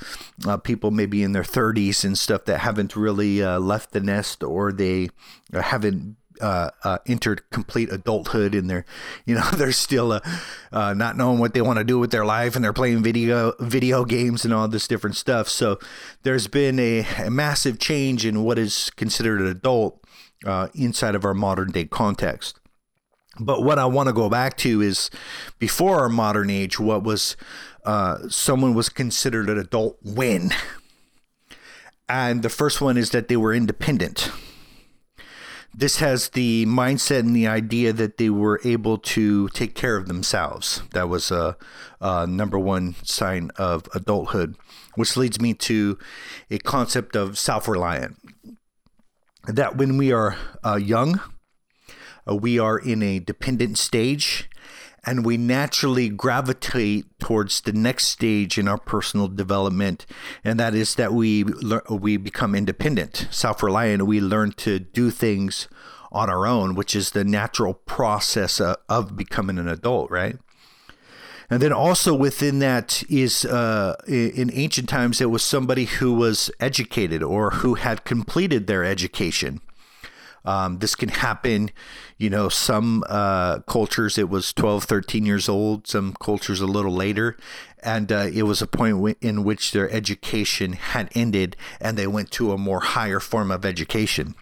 uh, 0.45 0.57
people 0.57 0.91
maybe 0.91 1.23
in 1.23 1.31
their 1.31 1.43
30s 1.43 2.03
and 2.03 2.17
stuff 2.17 2.43
that 2.43 2.57
haven't 2.59 2.93
really 2.97 3.41
uh, 3.41 3.57
left 3.57 3.93
the 3.93 4.01
nest 4.01 4.43
or 4.43 4.73
they 4.73 5.11
haven't 5.53 6.17
uh, 6.41 6.71
uh, 6.83 6.97
entered 7.05 7.49
complete 7.51 7.91
adulthood 7.91 8.53
and 8.55 8.69
they're 8.69 8.85
you 9.25 9.35
know 9.35 9.47
they're 9.55 9.71
still 9.71 10.11
uh, 10.11 10.19
uh, 10.71 10.93
not 10.93 11.15
knowing 11.17 11.39
what 11.39 11.53
they 11.53 11.61
want 11.61 11.77
to 11.77 11.85
do 11.85 11.99
with 11.99 12.11
their 12.11 12.25
life 12.25 12.55
and 12.55 12.63
they're 12.63 12.73
playing 12.73 13.03
video 13.03 13.53
video 13.59 14.03
games 14.05 14.43
and 14.43 14.53
all 14.53 14.67
this 14.67 14.87
different 14.87 15.15
stuff 15.15 15.47
so 15.47 15.79
there's 16.23 16.47
been 16.47 16.79
a, 16.79 17.05
a 17.25 17.29
massive 17.29 17.79
change 17.79 18.25
in 18.25 18.43
what 18.43 18.57
is 18.57 18.89
considered 18.91 19.39
an 19.39 19.47
adult 19.47 20.03
uh, 20.45 20.67
inside 20.73 21.15
of 21.15 21.23
our 21.23 21.33
modern 21.33 21.71
day 21.71 21.85
context 21.85 22.59
but 23.39 23.63
what 23.63 23.79
I 23.79 23.85
want 23.85 24.07
to 24.07 24.13
go 24.13 24.29
back 24.29 24.57
to 24.57 24.81
is 24.81 25.09
before 25.57 25.99
our 25.99 26.09
modern 26.09 26.49
age, 26.49 26.79
what 26.79 27.03
was 27.03 27.37
uh, 27.85 28.17
someone 28.29 28.73
was 28.73 28.89
considered 28.89 29.49
an 29.49 29.57
adult 29.57 29.97
when. 30.03 30.51
And 32.07 32.43
the 32.43 32.49
first 32.49 32.81
one 32.81 32.97
is 32.97 33.11
that 33.11 33.29
they 33.29 33.37
were 33.37 33.53
independent. 33.53 34.31
This 35.73 35.97
has 35.97 36.29
the 36.29 36.65
mindset 36.65 37.19
and 37.19 37.35
the 37.35 37.47
idea 37.47 37.93
that 37.93 38.17
they 38.17 38.29
were 38.29 38.59
able 38.65 38.97
to 38.97 39.47
take 39.49 39.73
care 39.73 39.95
of 39.95 40.07
themselves. 40.07 40.83
That 40.91 41.07
was 41.07 41.31
a, 41.31 41.55
a 42.01 42.27
number 42.27 42.59
one 42.59 42.95
sign 43.03 43.51
of 43.55 43.87
adulthood, 43.95 44.55
which 44.95 45.15
leads 45.15 45.39
me 45.39 45.53
to 45.55 45.97
a 46.49 46.57
concept 46.59 47.15
of 47.15 47.37
self 47.37 47.69
reliant. 47.69 48.17
That 49.47 49.77
when 49.77 49.97
we 49.97 50.11
are 50.11 50.35
uh, 50.63 50.75
young, 50.75 51.21
uh, 52.29 52.35
we 52.35 52.59
are 52.59 52.77
in 52.77 53.01
a 53.01 53.19
dependent 53.19 53.77
stage 53.77 54.49
and 55.03 55.25
we 55.25 55.37
naturally 55.37 56.09
gravitate 56.09 57.05
towards 57.19 57.61
the 57.61 57.73
next 57.73 58.05
stage 58.05 58.57
in 58.57 58.67
our 58.67 58.77
personal 58.77 59.27
development 59.27 60.05
and 60.43 60.59
that 60.59 60.75
is 60.75 60.95
that 60.95 61.13
we 61.13 61.43
we 61.89 62.17
become 62.17 62.55
independent 62.55 63.27
self-reliant. 63.31 64.05
We 64.05 64.21
learn 64.21 64.51
to 64.53 64.79
do 64.79 65.09
things 65.09 65.67
on 66.11 66.29
our 66.29 66.45
own 66.45 66.75
which 66.75 66.95
is 66.95 67.11
the 67.11 67.23
natural 67.23 67.73
process 67.73 68.61
uh, 68.61 68.75
of 68.89 69.15
becoming 69.15 69.57
an 69.57 69.67
adult 69.67 70.11
right? 70.11 70.37
And 71.49 71.61
then 71.61 71.73
also 71.73 72.13
within 72.13 72.59
that 72.59 73.03
is 73.09 73.43
uh, 73.43 73.95
in 74.07 74.49
ancient 74.53 74.87
times 74.87 75.19
it 75.19 75.29
was 75.29 75.43
somebody 75.43 75.83
who 75.85 76.13
was 76.13 76.49
educated 76.61 77.21
or 77.21 77.51
who 77.51 77.73
had 77.73 78.05
completed 78.05 78.67
their 78.67 78.85
education 78.85 79.59
um, 80.43 80.79
this 80.79 80.95
can 80.95 81.09
happen, 81.09 81.69
you 82.17 82.29
know, 82.29 82.49
some 82.49 83.03
uh, 83.07 83.59
cultures 83.59 84.17
it 84.17 84.29
was 84.29 84.53
12, 84.53 84.85
13 84.85 85.25
years 85.25 85.47
old, 85.47 85.87
some 85.87 86.15
cultures 86.19 86.61
a 86.61 86.65
little 86.65 86.93
later. 86.93 87.37
And 87.83 88.11
uh, 88.11 88.29
it 88.33 88.43
was 88.43 88.61
a 88.61 88.67
point 88.67 88.95
w- 88.95 89.15
in 89.21 89.43
which 89.43 89.71
their 89.71 89.89
education 89.91 90.73
had 90.73 91.09
ended 91.13 91.55
and 91.79 91.97
they 91.97 92.07
went 92.07 92.31
to 92.31 92.51
a 92.51 92.57
more 92.57 92.79
higher 92.79 93.19
form 93.19 93.51
of 93.51 93.65
education. 93.65 94.35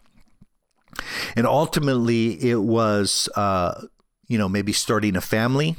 And 1.36 1.46
ultimately, 1.46 2.42
it 2.44 2.62
was, 2.62 3.30
uh, 3.36 3.86
you 4.28 4.38
know, 4.38 4.50
maybe 4.50 4.74
starting 4.74 5.16
a 5.16 5.22
family. 5.22 5.76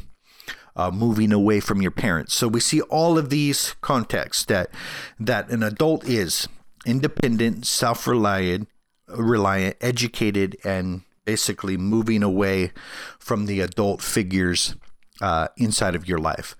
Uh, 0.76 0.88
moving 0.88 1.32
away 1.32 1.58
from 1.58 1.82
your 1.82 1.90
parents. 1.90 2.32
So 2.32 2.46
we 2.46 2.60
see 2.60 2.80
all 2.82 3.18
of 3.18 3.28
these 3.28 3.74
contexts 3.80 4.44
that 4.44 4.70
that 5.18 5.50
an 5.50 5.64
adult 5.64 6.08
is 6.08 6.46
independent, 6.86 7.66
self-reliant, 7.66 8.68
reliant, 9.16 9.76
educated, 9.80 10.56
and 10.64 11.02
basically 11.24 11.76
moving 11.76 12.22
away 12.22 12.72
from 13.18 13.46
the 13.46 13.60
adult 13.60 14.02
figures 14.02 14.74
uh, 15.20 15.48
inside 15.56 15.94
of 15.94 16.08
your 16.08 16.18
life. 16.18 16.56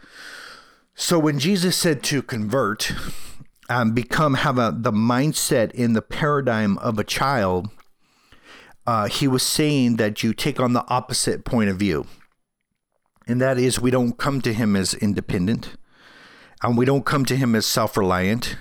So 0.95 1.19
when 1.19 1.39
Jesus 1.39 1.77
said 1.77 2.03
to 2.05 2.23
convert, 2.23 2.93
um, 3.69 3.93
become 3.93 4.35
have 4.35 4.59
a 4.59 4.75
the 4.77 4.93
mindset 4.93 5.71
in 5.73 5.95
the 5.95 6.03
paradigm 6.03 6.77
of 6.79 6.99
a 6.99 7.05
child, 7.05 7.71
uh, 8.87 9.07
he 9.07 9.27
was 9.27 9.43
saying 9.43 9.97
that 9.97 10.23
you 10.23 10.35
take 10.35 10.61
on 10.61 10.73
the 10.73 10.87
opposite 10.89 11.45
point 11.45 11.71
of 11.71 11.79
view, 11.79 12.07
and 13.27 13.41
that 13.41 13.59
is 13.59 13.81
we 13.81 13.91
don't 13.91 14.19
come 14.19 14.41
to 14.43 14.53
him 14.53 14.77
as 14.77 14.95
independent, 14.95 15.77
and 16.63 16.77
we 16.77 16.85
don't 16.85 17.07
come 17.07 17.25
to 17.25 17.37
him 17.37 17.55
as 17.55 17.65
self 17.65 17.97
reliant 17.97 18.57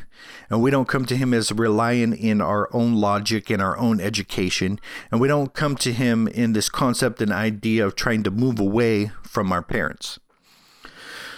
and 0.50 0.62
we 0.62 0.72
don't 0.72 0.88
come 0.88 1.06
to 1.06 1.16
him 1.16 1.34
as 1.34 1.52
relying 1.52 2.14
in 2.14 2.42
our 2.42 2.70
own 2.74 2.96
logic 2.96 3.50
and 3.50 3.62
our 3.62 3.78
own 3.78 4.00
education. 4.00 4.80
And 5.12 5.22
we 5.22 5.28
don't 5.28 5.54
come 5.54 5.76
to 5.78 5.94
him 5.94 6.28
in 6.28 6.54
this 6.54 6.70
concept 6.70 7.22
and 7.22 7.32
idea 7.32 7.86
of 7.86 7.96
trying 7.96 8.24
to 8.24 8.32
move 8.32 8.60
away 8.60 9.12
from 9.24 9.52
our 9.52 9.62
parents. 9.62 10.20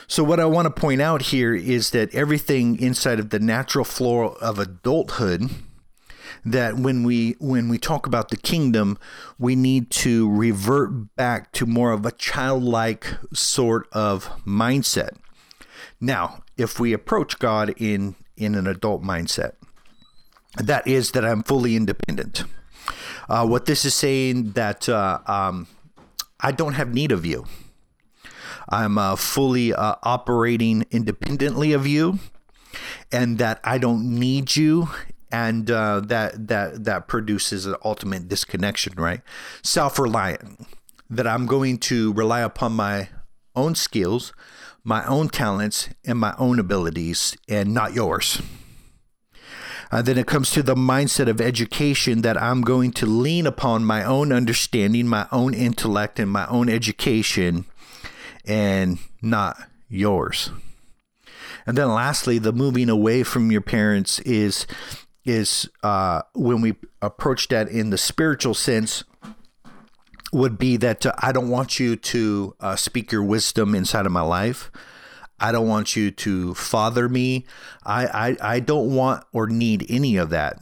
So, 0.07 0.23
what 0.23 0.41
I 0.41 0.45
want 0.45 0.65
to 0.65 0.81
point 0.81 1.01
out 1.01 1.21
here 1.23 1.55
is 1.55 1.91
that 1.91 2.13
everything 2.13 2.77
inside 2.79 3.19
of 3.19 3.29
the 3.29 3.39
natural 3.39 3.85
flow 3.85 4.33
of 4.41 4.59
adulthood 4.59 5.49
that 6.43 6.75
when 6.75 7.03
we 7.03 7.35
when 7.39 7.69
we 7.69 7.77
talk 7.77 8.07
about 8.07 8.29
the 8.29 8.37
kingdom 8.37 8.97
we 9.37 9.55
need 9.55 9.91
to 9.91 10.29
revert 10.29 11.15
back 11.15 11.51
to 11.51 11.65
more 11.65 11.91
of 11.91 12.05
a 12.05 12.11
childlike 12.11 13.05
sort 13.33 13.87
of 13.91 14.27
mindset 14.45 15.17
now 15.99 16.41
if 16.57 16.79
we 16.79 16.93
approach 16.93 17.37
god 17.37 17.73
in 17.77 18.15
in 18.41 18.55
an 18.55 18.67
adult 18.67 19.03
mindset. 19.03 19.53
That 20.57 20.85
is 20.87 21.11
that 21.11 21.23
I'm 21.23 21.43
fully 21.43 21.75
independent. 21.75 22.43
Uh, 23.29 23.45
what 23.47 23.65
this 23.65 23.85
is 23.85 23.93
saying 23.93 24.51
that 24.51 24.89
uh, 24.89 25.19
um, 25.25 25.67
I 26.41 26.51
don't 26.51 26.73
have 26.73 26.93
need 26.93 27.11
of 27.11 27.25
you. 27.25 27.45
I'm 28.67 28.97
uh, 28.97 29.15
fully 29.15 29.73
uh, 29.73 29.95
operating 30.03 30.85
independently 30.91 31.73
of 31.73 31.85
you, 31.87 32.19
and 33.11 33.37
that 33.37 33.59
I 33.63 33.77
don't 33.77 34.19
need 34.19 34.55
you, 34.55 34.89
and 35.31 35.69
uh, 35.69 36.01
that 36.01 36.47
that 36.47 36.83
that 36.83 37.07
produces 37.07 37.65
an 37.65 37.75
ultimate 37.83 38.27
disconnection. 38.27 38.93
Right, 38.97 39.21
self-reliant. 39.61 40.65
That 41.09 41.27
I'm 41.27 41.45
going 41.45 41.77
to 41.79 42.13
rely 42.13 42.39
upon 42.41 42.73
my 42.73 43.09
own 43.55 43.75
skills, 43.75 44.33
my 44.83 45.05
own 45.05 45.29
talents 45.29 45.89
and 46.05 46.17
my 46.17 46.33
own 46.37 46.59
abilities 46.59 47.37
and 47.47 47.73
not 47.73 47.93
yours. 47.93 48.41
Uh, 49.91 50.01
then 50.01 50.17
it 50.17 50.25
comes 50.25 50.51
to 50.51 50.63
the 50.63 50.75
mindset 50.75 51.27
of 51.27 51.41
education 51.41 52.21
that 52.21 52.41
I'm 52.41 52.61
going 52.61 52.91
to 52.93 53.05
lean 53.05 53.45
upon 53.45 53.83
my 53.83 54.05
own 54.05 54.31
understanding, 54.31 55.07
my 55.07 55.27
own 55.31 55.53
intellect, 55.53 56.17
and 56.17 56.31
my 56.31 56.47
own 56.47 56.69
education, 56.69 57.65
and 58.45 58.99
not 59.21 59.57
yours. 59.89 60.49
And 61.67 61.77
then 61.77 61.89
lastly, 61.89 62.39
the 62.39 62.53
moving 62.53 62.89
away 62.89 63.23
from 63.23 63.51
your 63.51 63.61
parents 63.61 64.19
is 64.19 64.65
is 65.23 65.69
uh, 65.83 66.21
when 66.33 66.61
we 66.61 66.75
approach 67.01 67.47
that 67.49 67.67
in 67.67 67.91
the 67.91 67.97
spiritual 67.97 68.55
sense 68.55 69.03
would 70.31 70.57
be 70.57 70.77
that 70.77 71.05
uh, 71.05 71.13
I 71.19 71.31
don't 71.31 71.49
want 71.49 71.79
you 71.79 71.95
to 71.95 72.55
uh, 72.59 72.75
speak 72.75 73.11
your 73.11 73.23
wisdom 73.23 73.75
inside 73.75 74.05
of 74.05 74.11
my 74.11 74.21
life. 74.21 74.71
I 75.39 75.51
don't 75.51 75.67
want 75.67 75.95
you 75.95 76.11
to 76.11 76.53
father 76.53 77.09
me. 77.09 77.45
I, 77.83 78.05
I, 78.41 78.55
I 78.55 78.59
don't 78.59 78.95
want 78.95 79.25
or 79.33 79.47
need 79.47 79.85
any 79.89 80.17
of 80.17 80.29
that. 80.29 80.59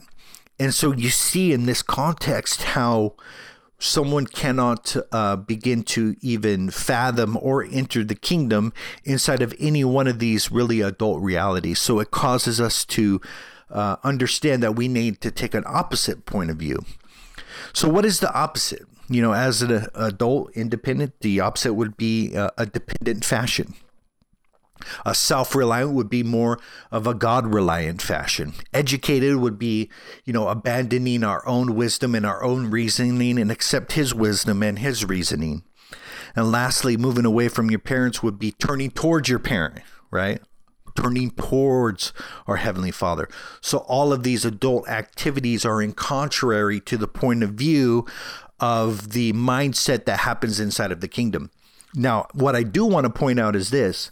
And 0.58 0.74
so 0.74 0.92
you 0.92 1.10
see 1.10 1.52
in 1.52 1.66
this 1.66 1.82
context 1.82 2.62
how 2.62 3.14
someone 3.78 4.26
cannot 4.26 4.94
uh, 5.12 5.36
begin 5.36 5.82
to 5.82 6.14
even 6.20 6.70
fathom 6.70 7.38
or 7.40 7.64
enter 7.64 8.04
the 8.04 8.14
kingdom 8.14 8.72
inside 9.04 9.42
of 9.42 9.54
any 9.58 9.84
one 9.84 10.06
of 10.06 10.18
these 10.18 10.52
really 10.52 10.80
adult 10.80 11.22
realities. 11.22 11.78
So 11.78 11.98
it 11.98 12.10
causes 12.10 12.60
us 12.60 12.84
to 12.86 13.20
uh, 13.70 13.96
understand 14.02 14.62
that 14.62 14.76
we 14.76 14.88
need 14.88 15.20
to 15.22 15.30
take 15.30 15.54
an 15.54 15.64
opposite 15.66 16.26
point 16.26 16.50
of 16.50 16.56
view. 16.56 16.84
So, 17.72 17.88
what 17.88 18.04
is 18.04 18.20
the 18.20 18.32
opposite? 18.32 18.82
You 19.10 19.22
know, 19.22 19.32
as 19.32 19.60
an 19.60 19.88
adult 19.92 20.52
independent, 20.56 21.18
the 21.20 21.40
opposite 21.40 21.74
would 21.74 21.96
be 21.96 22.32
a, 22.34 22.52
a 22.56 22.64
dependent 22.64 23.24
fashion. 23.24 23.74
A 25.04 25.16
self 25.16 25.54
reliant 25.54 25.92
would 25.92 26.08
be 26.08 26.22
more 26.22 26.60
of 26.92 27.08
a 27.08 27.14
God 27.14 27.52
reliant 27.52 28.00
fashion. 28.00 28.54
Educated 28.72 29.36
would 29.36 29.58
be, 29.58 29.90
you 30.24 30.32
know, 30.32 30.46
abandoning 30.46 31.24
our 31.24 31.46
own 31.46 31.74
wisdom 31.74 32.14
and 32.14 32.24
our 32.24 32.42
own 32.42 32.70
reasoning 32.70 33.38
and 33.38 33.50
accept 33.50 33.92
His 33.92 34.14
wisdom 34.14 34.62
and 34.62 34.78
His 34.78 35.04
reasoning. 35.04 35.64
And 36.36 36.52
lastly, 36.52 36.96
moving 36.96 37.24
away 37.24 37.48
from 37.48 37.68
your 37.68 37.80
parents 37.80 38.22
would 38.22 38.38
be 38.38 38.52
turning 38.52 38.92
towards 38.92 39.28
your 39.28 39.40
parent, 39.40 39.80
right? 40.12 40.40
Turning 40.96 41.32
towards 41.32 42.12
our 42.46 42.56
Heavenly 42.56 42.92
Father. 42.92 43.28
So 43.60 43.78
all 43.78 44.12
of 44.12 44.22
these 44.22 44.44
adult 44.44 44.88
activities 44.88 45.64
are 45.64 45.82
in 45.82 45.92
contrary 45.92 46.80
to 46.82 46.96
the 46.96 47.08
point 47.08 47.42
of 47.42 47.50
view 47.50 48.06
of 48.60 49.10
the 49.10 49.32
mindset 49.32 50.04
that 50.04 50.20
happens 50.20 50.60
inside 50.60 50.92
of 50.92 51.00
the 51.00 51.08
kingdom. 51.08 51.50
Now, 51.94 52.26
what 52.34 52.54
I 52.54 52.62
do 52.62 52.84
want 52.84 53.04
to 53.04 53.10
point 53.10 53.40
out 53.40 53.56
is 53.56 53.70
this 53.70 54.10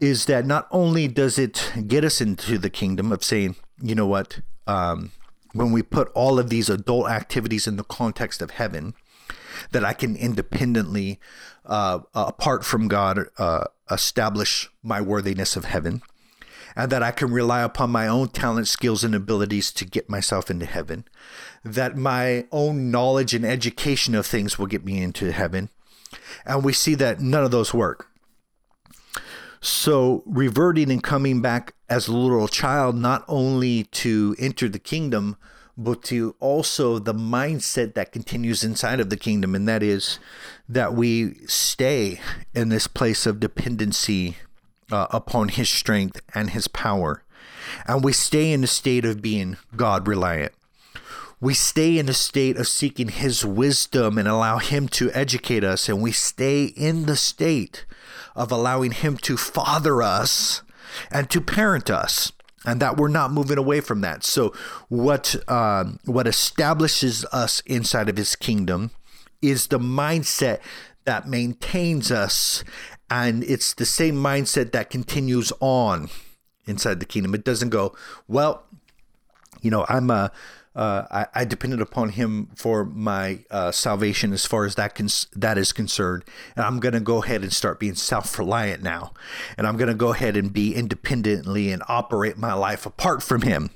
is 0.00 0.26
that 0.26 0.44
not 0.44 0.66
only 0.70 1.08
does 1.08 1.38
it 1.38 1.72
get 1.86 2.04
us 2.04 2.20
into 2.20 2.58
the 2.58 2.68
kingdom 2.68 3.12
of 3.12 3.22
saying, 3.22 3.56
you 3.80 3.94
know 3.94 4.06
what, 4.06 4.40
um, 4.66 5.12
when 5.52 5.70
we 5.72 5.82
put 5.82 6.10
all 6.14 6.38
of 6.38 6.50
these 6.50 6.68
adult 6.68 7.08
activities 7.08 7.66
in 7.66 7.76
the 7.76 7.84
context 7.84 8.42
of 8.42 8.50
heaven, 8.50 8.94
that 9.70 9.84
I 9.84 9.92
can 9.92 10.16
independently, 10.16 11.20
uh, 11.64 12.00
apart 12.14 12.64
from 12.64 12.88
God, 12.88 13.26
uh, 13.38 13.64
establish 13.90 14.68
my 14.82 15.00
worthiness 15.00 15.56
of 15.56 15.64
heaven, 15.64 16.02
and 16.76 16.90
that 16.90 17.02
I 17.02 17.10
can 17.10 17.30
rely 17.30 17.62
upon 17.62 17.90
my 17.90 18.06
own 18.06 18.28
talent, 18.28 18.68
skills, 18.68 19.04
and 19.04 19.14
abilities 19.14 19.70
to 19.72 19.84
get 19.84 20.10
myself 20.10 20.50
into 20.50 20.66
heaven, 20.66 21.04
that 21.64 21.96
my 21.96 22.46
own 22.50 22.90
knowledge 22.90 23.34
and 23.34 23.44
education 23.44 24.14
of 24.14 24.26
things 24.26 24.58
will 24.58 24.66
get 24.66 24.84
me 24.84 25.02
into 25.02 25.32
heaven. 25.32 25.68
And 26.44 26.64
we 26.64 26.72
see 26.72 26.94
that 26.96 27.20
none 27.20 27.44
of 27.44 27.50
those 27.50 27.72
work. 27.72 28.08
So, 29.60 30.22
reverting 30.26 30.90
and 30.90 31.02
coming 31.02 31.40
back 31.40 31.74
as 31.88 32.06
a 32.06 32.14
little 32.14 32.48
child, 32.48 32.96
not 32.96 33.24
only 33.28 33.84
to 33.84 34.36
enter 34.38 34.68
the 34.68 34.78
kingdom, 34.78 35.36
but 35.76 36.02
to 36.04 36.36
also 36.38 36.98
the 36.98 37.14
mindset 37.14 37.94
that 37.94 38.12
continues 38.12 38.62
inside 38.62 39.00
of 39.00 39.10
the 39.10 39.16
kingdom, 39.16 39.54
and 39.54 39.66
that 39.66 39.82
is 39.82 40.18
that 40.68 40.94
we 40.94 41.34
stay 41.46 42.20
in 42.54 42.68
this 42.68 42.86
place 42.86 43.26
of 43.26 43.40
dependency 43.40 44.36
uh, 44.90 45.06
upon 45.10 45.48
His 45.48 45.68
strength 45.68 46.20
and 46.34 46.50
His 46.50 46.68
power. 46.68 47.22
And 47.86 48.04
we 48.04 48.12
stay 48.12 48.52
in 48.52 48.64
a 48.64 48.68
state 48.68 49.04
of 49.04 49.22
being 49.22 49.56
God 49.76 50.06
reliant. 50.06 50.52
We 51.40 51.54
stay 51.54 51.98
in 51.98 52.08
a 52.08 52.14
state 52.14 52.56
of 52.56 52.68
seeking 52.68 53.08
His 53.08 53.44
wisdom 53.44 54.18
and 54.18 54.28
allow 54.28 54.58
Him 54.58 54.88
to 54.88 55.10
educate 55.12 55.64
us. 55.64 55.88
And 55.88 56.02
we 56.02 56.12
stay 56.12 56.64
in 56.64 57.06
the 57.06 57.16
state 57.16 57.84
of 58.34 58.50
allowing 58.50 58.92
Him 58.92 59.16
to 59.18 59.36
father 59.36 60.02
us 60.02 60.62
and 61.10 61.28
to 61.30 61.40
parent 61.40 61.90
us 61.90 62.32
and 62.64 62.80
that 62.80 62.96
we're 62.96 63.08
not 63.08 63.32
moving 63.32 63.58
away 63.58 63.80
from 63.80 64.00
that. 64.00 64.24
So, 64.24 64.54
what 64.88 65.36
uh, 65.48 65.84
what 66.04 66.26
establishes 66.26 67.24
us 67.26 67.60
inside 67.66 68.08
of 68.08 68.16
His 68.16 68.36
kingdom 68.36 68.90
is 69.42 69.66
the 69.66 69.78
mindset 69.78 70.60
that 71.04 71.28
maintains 71.28 72.10
us, 72.10 72.64
and 73.14 73.44
it's 73.44 73.74
the 73.74 73.86
same 73.86 74.16
mindset 74.16 74.72
that 74.72 74.90
continues 74.90 75.52
on 75.60 76.10
inside 76.66 76.98
the 76.98 77.06
kingdom. 77.06 77.32
It 77.32 77.44
doesn't 77.44 77.68
go 77.68 77.94
well. 78.26 78.64
You 79.62 79.70
know, 79.70 79.86
I'm 79.88 80.10
a 80.10 80.32
uh, 80.74 81.06
I, 81.08 81.42
I, 81.42 81.44
depended 81.44 81.80
upon 81.80 82.08
him 82.08 82.50
for 82.56 82.84
my 82.84 83.44
uh, 83.48 83.70
salvation 83.70 84.32
as 84.32 84.44
far 84.44 84.64
as 84.64 84.74
that 84.74 84.96
cons- 84.96 85.28
that 85.36 85.56
is 85.56 85.72
concerned. 85.72 86.24
And 86.56 86.64
I'm 86.64 86.80
going 86.80 86.94
to 86.94 87.00
go 87.00 87.22
ahead 87.22 87.42
and 87.42 87.52
start 87.52 87.78
being 87.78 87.94
self 87.94 88.36
reliant 88.40 88.82
now. 88.82 89.12
And 89.56 89.68
I'm 89.68 89.76
going 89.76 89.88
to 89.88 89.94
go 89.94 90.12
ahead 90.12 90.36
and 90.36 90.52
be 90.52 90.74
independently 90.74 91.70
and 91.70 91.80
operate 91.86 92.36
my 92.36 92.54
life 92.54 92.86
apart 92.86 93.22
from 93.22 93.42
him. 93.42 93.70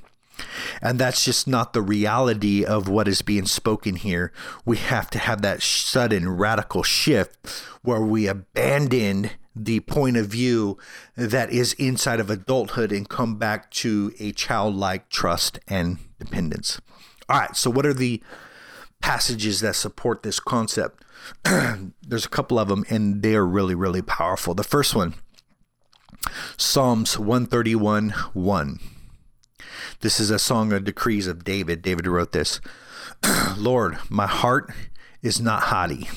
And 0.80 0.98
that's 0.98 1.24
just 1.24 1.46
not 1.46 1.72
the 1.72 1.82
reality 1.82 2.64
of 2.64 2.88
what 2.88 3.08
is 3.08 3.22
being 3.22 3.46
spoken 3.46 3.96
here. 3.96 4.32
We 4.64 4.76
have 4.76 5.10
to 5.10 5.18
have 5.18 5.42
that 5.42 5.62
sudden 5.62 6.28
radical 6.28 6.82
shift 6.82 7.36
where 7.82 8.02
we 8.02 8.26
abandon 8.26 9.30
the 9.54 9.80
point 9.80 10.16
of 10.16 10.26
view 10.26 10.78
that 11.16 11.50
is 11.50 11.72
inside 11.74 12.20
of 12.20 12.30
adulthood 12.30 12.92
and 12.92 13.08
come 13.08 13.36
back 13.36 13.70
to 13.70 14.12
a 14.18 14.32
childlike 14.32 15.08
trust 15.08 15.58
and 15.66 15.98
dependence. 16.18 16.80
All 17.28 17.40
right, 17.40 17.56
so 17.56 17.70
what 17.70 17.84
are 17.84 17.94
the 17.94 18.22
passages 19.00 19.60
that 19.60 19.74
support 19.74 20.22
this 20.22 20.40
concept? 20.40 21.04
There's 21.44 22.24
a 22.24 22.30
couple 22.30 22.58
of 22.58 22.68
them, 22.68 22.84
and 22.88 23.22
they 23.22 23.34
are 23.34 23.46
really, 23.46 23.74
really 23.74 24.02
powerful. 24.02 24.54
The 24.54 24.64
first 24.64 24.94
one, 24.94 25.14
Psalms 26.56 27.18
131 27.18 28.10
1. 28.10 28.80
This 30.00 30.20
is 30.20 30.30
a 30.30 30.38
song 30.38 30.72
of 30.72 30.84
degrees 30.84 31.26
of 31.26 31.42
David. 31.42 31.82
David 31.82 32.06
wrote 32.06 32.30
this 32.30 32.61
Lord, 33.56 33.98
my 34.08 34.28
heart 34.28 34.70
is 35.22 35.40
not 35.40 35.64
haughty, 35.64 36.08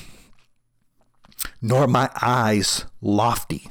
nor 1.60 1.88
my 1.88 2.08
eyes 2.22 2.84
lofty. 3.00 3.66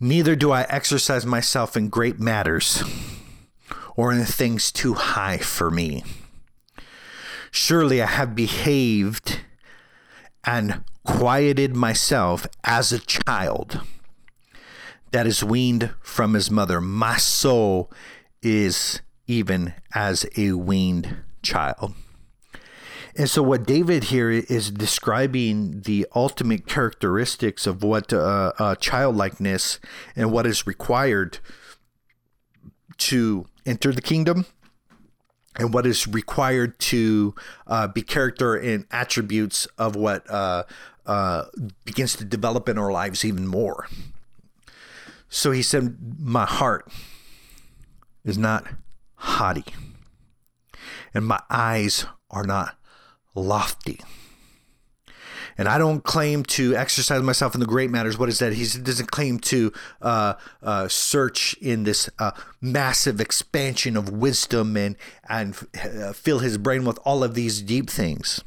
Neither 0.00 0.34
do 0.34 0.50
I 0.50 0.62
exercise 0.62 1.26
myself 1.26 1.76
in 1.76 1.90
great 1.90 2.18
matters 2.18 2.82
or 3.96 4.12
in 4.12 4.24
things 4.24 4.72
too 4.72 4.94
high 4.94 5.38
for 5.38 5.70
me. 5.70 6.02
Surely 7.50 8.00
I 8.00 8.06
have 8.06 8.34
behaved 8.34 9.40
and 10.42 10.84
quieted 11.04 11.76
myself 11.76 12.46
as 12.64 12.92
a 12.92 12.98
child 12.98 13.82
that 15.12 15.26
is 15.26 15.44
weaned 15.44 15.94
from 16.00 16.34
his 16.34 16.50
mother. 16.50 16.80
My 16.80 17.18
soul 17.18 17.90
is 18.44 19.00
even 19.26 19.74
as 19.94 20.26
a 20.36 20.52
weaned 20.52 21.16
child. 21.42 21.94
And 23.16 23.30
so, 23.30 23.42
what 23.42 23.64
David 23.64 24.04
here 24.04 24.30
is 24.30 24.70
describing 24.70 25.82
the 25.82 26.06
ultimate 26.14 26.66
characteristics 26.66 27.66
of 27.66 27.82
what 27.82 28.12
uh, 28.12 28.52
uh, 28.58 28.74
childlikeness 28.74 29.78
and 30.16 30.32
what 30.32 30.46
is 30.46 30.66
required 30.66 31.38
to 32.98 33.46
enter 33.64 33.92
the 33.92 34.02
kingdom 34.02 34.46
and 35.56 35.72
what 35.72 35.86
is 35.86 36.08
required 36.08 36.78
to 36.80 37.34
uh, 37.68 37.86
be 37.86 38.02
character 38.02 38.56
and 38.56 38.86
attributes 38.90 39.66
of 39.78 39.94
what 39.94 40.28
uh, 40.28 40.64
uh, 41.06 41.44
begins 41.84 42.16
to 42.16 42.24
develop 42.24 42.68
in 42.68 42.78
our 42.78 42.90
lives 42.90 43.24
even 43.24 43.46
more. 43.46 43.86
So 45.28 45.52
he 45.52 45.62
said, 45.62 46.18
My 46.18 46.46
heart 46.46 46.90
is 48.24 48.38
not 48.38 48.66
haughty, 49.16 49.64
and 51.12 51.26
my 51.26 51.40
eyes 51.50 52.06
are 52.30 52.44
not 52.44 52.76
lofty. 53.34 54.00
And 55.56 55.68
I 55.68 55.78
don't 55.78 56.02
claim 56.02 56.42
to 56.44 56.74
exercise 56.74 57.22
myself 57.22 57.54
in 57.54 57.60
the 57.60 57.66
great 57.66 57.90
matters. 57.90 58.18
What 58.18 58.28
is 58.28 58.40
that? 58.40 58.54
He 58.54 58.64
doesn't 58.80 59.12
claim 59.12 59.38
to 59.40 59.72
uh, 60.02 60.34
uh, 60.62 60.88
search 60.88 61.54
in 61.60 61.84
this 61.84 62.10
uh, 62.18 62.32
massive 62.60 63.20
expansion 63.20 63.96
of 63.96 64.08
wisdom 64.08 64.76
and 64.76 64.96
and 65.28 65.56
uh, 65.80 66.12
fill 66.12 66.40
his 66.40 66.58
brain 66.58 66.84
with 66.84 66.98
all 67.04 67.22
of 67.22 67.34
these 67.34 67.62
deep 67.62 67.88
things. 67.88 68.42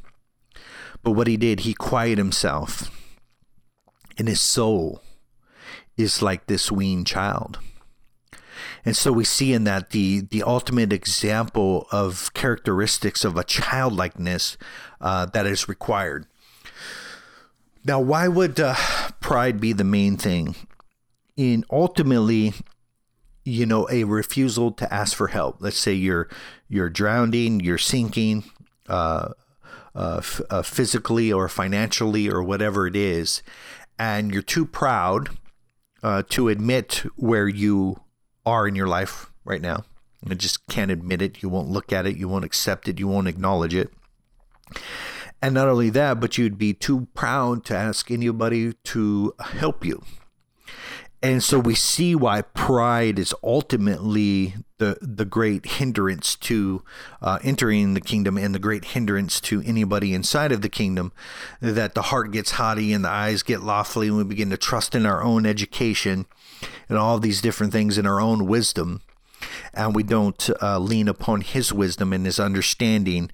But 1.02 1.12
what 1.12 1.28
he 1.28 1.36
did, 1.36 1.60
he 1.60 1.72
quieted 1.72 2.18
himself, 2.18 2.90
and 4.18 4.28
his 4.28 4.40
soul 4.40 5.02
is 5.96 6.20
like 6.20 6.46
this 6.46 6.70
weaned 6.70 7.06
child. 7.06 7.58
And 8.88 8.96
so 8.96 9.12
we 9.12 9.24
see 9.24 9.52
in 9.52 9.64
that 9.64 9.90
the 9.90 10.22
the 10.22 10.42
ultimate 10.42 10.94
example 10.94 11.86
of 11.92 12.32
characteristics 12.32 13.22
of 13.22 13.36
a 13.36 13.44
childlikeness 13.44 14.56
uh, 14.98 15.26
that 15.26 15.44
is 15.44 15.68
required. 15.68 16.24
Now, 17.84 18.00
why 18.00 18.28
would 18.28 18.58
uh, 18.58 18.76
pride 19.20 19.60
be 19.60 19.74
the 19.74 19.84
main 19.84 20.16
thing? 20.16 20.56
In 21.36 21.66
ultimately, 21.70 22.54
you 23.44 23.66
know, 23.66 23.86
a 23.90 24.04
refusal 24.04 24.72
to 24.72 24.90
ask 24.90 25.14
for 25.14 25.28
help. 25.28 25.56
Let's 25.60 25.76
say 25.76 25.92
you're 25.92 26.30
you're 26.70 26.88
drowning, 26.88 27.60
you're 27.60 27.76
sinking, 27.76 28.44
uh, 28.88 29.32
uh, 29.94 30.16
f- 30.20 30.40
uh, 30.48 30.62
physically 30.62 31.30
or 31.30 31.50
financially 31.50 32.26
or 32.30 32.42
whatever 32.42 32.86
it 32.86 32.96
is, 32.96 33.42
and 33.98 34.32
you're 34.32 34.40
too 34.40 34.64
proud 34.64 35.28
uh, 36.02 36.22
to 36.30 36.48
admit 36.48 37.04
where 37.16 37.48
you 37.48 38.00
are 38.48 38.66
in 38.66 38.74
your 38.74 38.88
life 38.88 39.30
right 39.44 39.62
now. 39.62 39.84
You 40.26 40.34
just 40.34 40.66
can't 40.66 40.90
admit 40.90 41.22
it. 41.22 41.42
You 41.42 41.48
won't 41.48 41.68
look 41.70 41.92
at 41.92 42.06
it. 42.06 42.16
You 42.16 42.28
won't 42.28 42.44
accept 42.44 42.88
it. 42.88 42.98
You 42.98 43.06
won't 43.08 43.28
acknowledge 43.28 43.74
it. 43.74 43.92
And 45.40 45.54
not 45.54 45.68
only 45.68 45.90
that, 45.90 46.18
but 46.20 46.36
you'd 46.36 46.58
be 46.58 46.74
too 46.74 47.06
proud 47.14 47.64
to 47.66 47.76
ask 47.76 48.10
anybody 48.10 48.72
to 48.72 49.34
help 49.38 49.84
you. 49.84 50.02
and 51.22 51.42
so 51.42 51.58
we 51.58 51.74
see 51.74 52.14
why 52.14 52.42
pride 52.42 53.18
is 53.18 53.34
ultimately 53.42 54.54
the 54.78 54.96
the 55.02 55.24
great 55.24 55.66
hindrance 55.66 56.36
to 56.36 56.82
uh, 57.20 57.38
entering 57.42 57.94
the 57.94 58.00
kingdom 58.00 58.38
and 58.38 58.54
the 58.54 58.58
great 58.60 58.84
hindrance 58.86 59.40
to 59.40 59.62
anybody 59.66 60.14
inside 60.14 60.52
of 60.52 60.62
the 60.62 60.68
kingdom 60.68 61.12
that 61.60 61.94
the 61.94 62.02
heart 62.02 62.30
gets 62.30 62.52
haughty 62.52 62.92
and 62.92 63.04
the 63.04 63.08
eyes 63.08 63.42
get 63.42 63.62
lofty 63.62 64.06
and 64.08 64.16
we 64.16 64.24
begin 64.24 64.50
to 64.50 64.56
trust 64.56 64.94
in 64.94 65.04
our 65.06 65.22
own 65.22 65.44
education 65.44 66.26
and 66.88 66.98
all 66.98 67.18
these 67.18 67.40
different 67.40 67.72
things 67.72 67.98
in 67.98 68.06
our 68.06 68.20
own 68.20 68.46
wisdom 68.46 69.02
and 69.72 69.94
we 69.94 70.02
don't 70.02 70.50
uh, 70.60 70.78
lean 70.78 71.08
upon 71.08 71.40
his 71.40 71.72
wisdom 71.72 72.12
and 72.12 72.26
his 72.26 72.40
understanding 72.40 73.30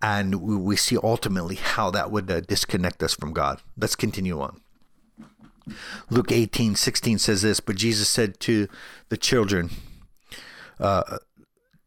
and 0.00 0.36
we, 0.36 0.56
we 0.56 0.76
see 0.76 0.96
ultimately 1.02 1.56
how 1.56 1.90
that 1.90 2.10
would 2.10 2.30
uh, 2.30 2.40
disconnect 2.40 3.02
us 3.02 3.14
from 3.14 3.32
god 3.32 3.60
let's 3.76 3.96
continue 3.96 4.40
on 4.40 4.60
Luke 6.10 6.32
18, 6.32 6.76
16 6.76 7.18
says 7.18 7.42
this, 7.42 7.60
but 7.60 7.76
Jesus 7.76 8.08
said 8.08 8.40
to 8.40 8.68
the 9.08 9.16
children, 9.16 9.70
uh, 10.80 11.18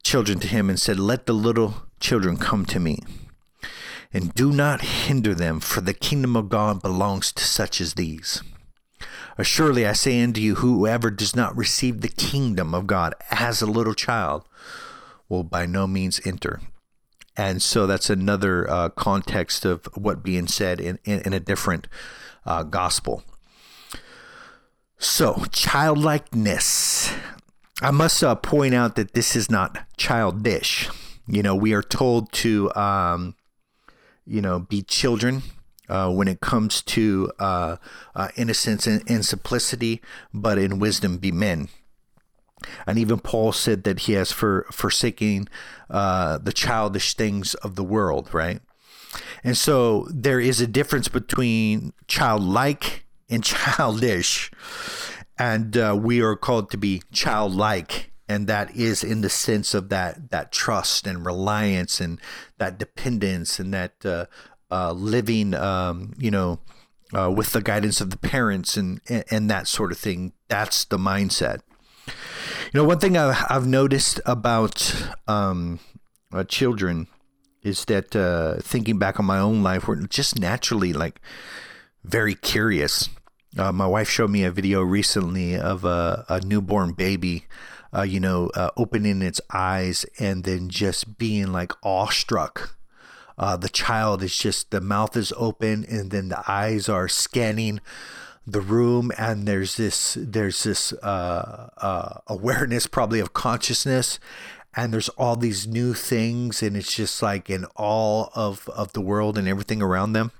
children 0.02 0.38
to 0.40 0.48
him 0.48 0.68
and 0.68 0.80
said, 0.80 0.98
Let 0.98 1.26
the 1.26 1.32
little 1.32 1.82
children 2.00 2.36
come 2.36 2.64
to 2.66 2.80
me, 2.80 2.98
and 4.12 4.34
do 4.34 4.52
not 4.52 4.82
hinder 4.82 5.34
them, 5.34 5.60
for 5.60 5.80
the 5.80 5.94
kingdom 5.94 6.36
of 6.36 6.48
God 6.48 6.82
belongs 6.82 7.32
to 7.32 7.44
such 7.44 7.80
as 7.80 7.94
these. 7.94 8.42
Assuredly, 9.38 9.86
I 9.86 9.92
say 9.92 10.22
unto 10.22 10.40
you, 10.40 10.56
whoever 10.56 11.10
does 11.10 11.34
not 11.34 11.56
receive 11.56 12.00
the 12.00 12.08
kingdom 12.08 12.74
of 12.74 12.86
God 12.86 13.14
as 13.30 13.62
a 13.62 13.66
little 13.66 13.94
child 13.94 14.44
will 15.28 15.44
by 15.44 15.66
no 15.66 15.86
means 15.86 16.20
enter. 16.24 16.60
And 17.36 17.62
so 17.62 17.86
that's 17.86 18.10
another 18.10 18.68
uh, 18.68 18.88
context 18.90 19.64
of 19.64 19.86
what 19.94 20.22
being 20.22 20.46
said 20.46 20.80
in, 20.80 20.98
in, 21.04 21.20
in 21.20 21.32
a 21.32 21.40
different 21.40 21.88
uh, 22.44 22.62
gospel. 22.62 23.22
So, 24.98 25.44
childlikeness. 25.50 27.12
I 27.80 27.90
must 27.90 28.22
uh, 28.22 28.36
point 28.36 28.74
out 28.74 28.94
that 28.96 29.14
this 29.14 29.34
is 29.34 29.50
not 29.50 29.78
childish. 29.96 30.88
You 31.26 31.42
know, 31.42 31.56
we 31.56 31.72
are 31.72 31.82
told 31.82 32.30
to, 32.34 32.72
um, 32.74 33.34
you 34.24 34.40
know, 34.40 34.60
be 34.60 34.82
children 34.82 35.42
uh, 35.92 36.10
when 36.10 36.26
it 36.26 36.40
comes 36.40 36.80
to 36.80 37.30
uh, 37.38 37.76
uh, 38.14 38.28
innocence 38.34 38.86
and, 38.86 39.02
and, 39.10 39.26
simplicity, 39.26 40.00
but 40.32 40.56
in 40.56 40.78
wisdom 40.78 41.18
be 41.18 41.30
men. 41.30 41.68
And 42.86 42.98
even 42.98 43.18
Paul 43.18 43.52
said 43.52 43.84
that 43.84 44.00
he 44.00 44.14
has 44.14 44.32
for 44.32 44.66
forsaking 44.72 45.48
uh, 45.90 46.38
the 46.38 46.52
childish 46.52 47.12
things 47.12 47.52
of 47.56 47.74
the 47.74 47.84
world, 47.84 48.32
right? 48.32 48.62
And 49.44 49.54
so 49.54 50.06
there 50.08 50.40
is 50.40 50.62
a 50.62 50.66
difference 50.66 51.08
between 51.08 51.92
childlike 52.08 53.04
and 53.28 53.44
childish. 53.44 54.50
And 55.38 55.76
uh, 55.76 55.98
we 56.00 56.22
are 56.22 56.36
called 56.36 56.70
to 56.70 56.78
be 56.78 57.02
childlike. 57.12 58.12
And 58.30 58.46
that 58.46 58.74
is 58.74 59.04
in 59.04 59.20
the 59.20 59.28
sense 59.28 59.74
of 59.74 59.90
that, 59.90 60.30
that 60.30 60.52
trust 60.52 61.06
and 61.06 61.26
reliance 61.26 62.00
and 62.00 62.18
that 62.56 62.78
dependence 62.78 63.60
and 63.60 63.74
that 63.74 64.06
uh, 64.06 64.24
uh, 64.72 64.92
living, 64.92 65.54
um, 65.54 66.14
you 66.18 66.30
know, 66.30 66.58
uh, 67.16 67.30
with 67.30 67.52
the 67.52 67.60
guidance 67.60 68.00
of 68.00 68.10
the 68.10 68.16
parents 68.16 68.76
and, 68.76 69.00
and, 69.08 69.24
and 69.30 69.50
that 69.50 69.68
sort 69.68 69.92
of 69.92 69.98
thing. 69.98 70.32
That's 70.48 70.84
the 70.86 70.96
mindset. 70.96 71.60
You 72.06 72.80
know, 72.80 72.84
one 72.84 72.98
thing 72.98 73.16
I've, 73.16 73.44
I've 73.50 73.66
noticed 73.66 74.20
about 74.24 75.10
um, 75.28 75.78
uh, 76.32 76.44
children 76.44 77.06
is 77.62 77.84
that 77.84 78.16
uh, 78.16 78.56
thinking 78.60 78.98
back 78.98 79.20
on 79.20 79.26
my 79.26 79.38
own 79.38 79.62
life, 79.62 79.86
we're 79.86 80.06
just 80.06 80.38
naturally 80.38 80.92
like 80.92 81.20
very 82.02 82.34
curious. 82.34 83.10
Uh, 83.58 83.70
my 83.70 83.86
wife 83.86 84.08
showed 84.08 84.30
me 84.30 84.42
a 84.42 84.50
video 84.50 84.80
recently 84.80 85.54
of 85.54 85.84
a, 85.84 86.24
a 86.30 86.40
newborn 86.40 86.92
baby, 86.92 87.46
uh, 87.94 88.02
you 88.02 88.18
know, 88.18 88.50
uh, 88.54 88.70
opening 88.78 89.20
its 89.20 89.40
eyes 89.52 90.06
and 90.18 90.44
then 90.44 90.70
just 90.70 91.18
being 91.18 91.52
like 91.52 91.72
awestruck. 91.82 92.74
Uh, 93.38 93.56
the 93.56 93.68
child 93.68 94.22
is 94.22 94.36
just, 94.36 94.70
the 94.70 94.80
mouth 94.80 95.16
is 95.16 95.32
open 95.36 95.84
and 95.88 96.10
then 96.10 96.28
the 96.28 96.42
eyes 96.50 96.88
are 96.88 97.08
scanning 97.08 97.80
the 98.46 98.60
room 98.60 99.12
and 99.16 99.46
there's 99.46 99.76
this 99.76 100.18
there's 100.20 100.64
this 100.64 100.92
uh, 100.94 101.70
uh, 101.76 102.18
awareness 102.26 102.88
probably 102.88 103.20
of 103.20 103.32
consciousness 103.32 104.18
and 104.74 104.92
there's 104.92 105.08
all 105.10 105.36
these 105.36 105.68
new 105.68 105.94
things 105.94 106.60
and 106.60 106.76
it's 106.76 106.96
just 106.96 107.22
like 107.22 107.48
in 107.48 107.64
all 107.76 108.32
of 108.34 108.68
of 108.70 108.92
the 108.94 109.00
world 109.00 109.38
and 109.38 109.46
everything 109.46 109.80
around 109.80 110.12
them 110.12 110.32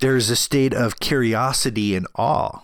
there's 0.00 0.30
a 0.30 0.36
state 0.36 0.74
of 0.74 1.00
curiosity 1.00 1.94
and 1.94 2.06
awe. 2.14 2.60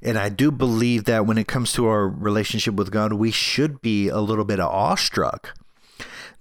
And 0.00 0.18
I 0.18 0.28
do 0.30 0.50
believe 0.50 1.04
that 1.04 1.26
when 1.26 1.38
it 1.38 1.46
comes 1.46 1.72
to 1.74 1.86
our 1.86 2.08
relationship 2.08 2.74
with 2.74 2.90
God, 2.90 3.12
we 3.12 3.30
should 3.30 3.80
be 3.80 4.08
a 4.08 4.18
little 4.18 4.44
bit 4.44 4.58
awestruck. 4.58 5.56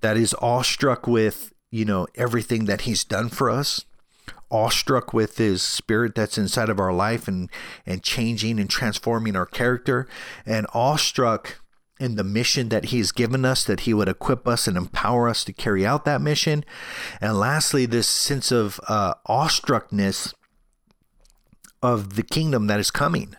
That 0.01 0.17
is 0.17 0.35
awestruck 0.41 1.07
with, 1.07 1.53
you 1.69 1.85
know, 1.85 2.07
everything 2.15 2.65
that 2.65 2.81
He's 2.81 3.03
done 3.03 3.29
for 3.29 3.49
us, 3.49 3.85
awestruck 4.49 5.13
with 5.13 5.37
His 5.37 5.61
Spirit 5.61 6.15
that's 6.15 6.37
inside 6.37 6.69
of 6.69 6.79
our 6.79 6.93
life 6.93 7.27
and, 7.27 7.49
and 7.85 8.03
changing 8.03 8.59
and 8.59 8.69
transforming 8.69 9.35
our 9.35 9.45
character, 9.45 10.07
and 10.45 10.67
awestruck 10.73 11.61
in 11.99 12.15
the 12.15 12.23
mission 12.23 12.69
that 12.69 12.85
He's 12.85 13.11
given 13.11 13.45
us, 13.45 13.63
that 13.63 13.81
He 13.81 13.93
would 13.93 14.09
equip 14.09 14.47
us 14.47 14.67
and 14.67 14.75
empower 14.75 15.29
us 15.29 15.43
to 15.45 15.53
carry 15.53 15.85
out 15.85 16.03
that 16.05 16.21
mission. 16.21 16.65
And 17.21 17.37
lastly, 17.37 17.85
this 17.85 18.07
sense 18.07 18.51
of 18.51 18.79
uh, 18.87 19.13
awestruckness 19.27 20.33
of 21.83 22.15
the 22.15 22.23
kingdom 22.23 22.67
that 22.67 22.79
is 22.79 22.91
coming 22.91 23.35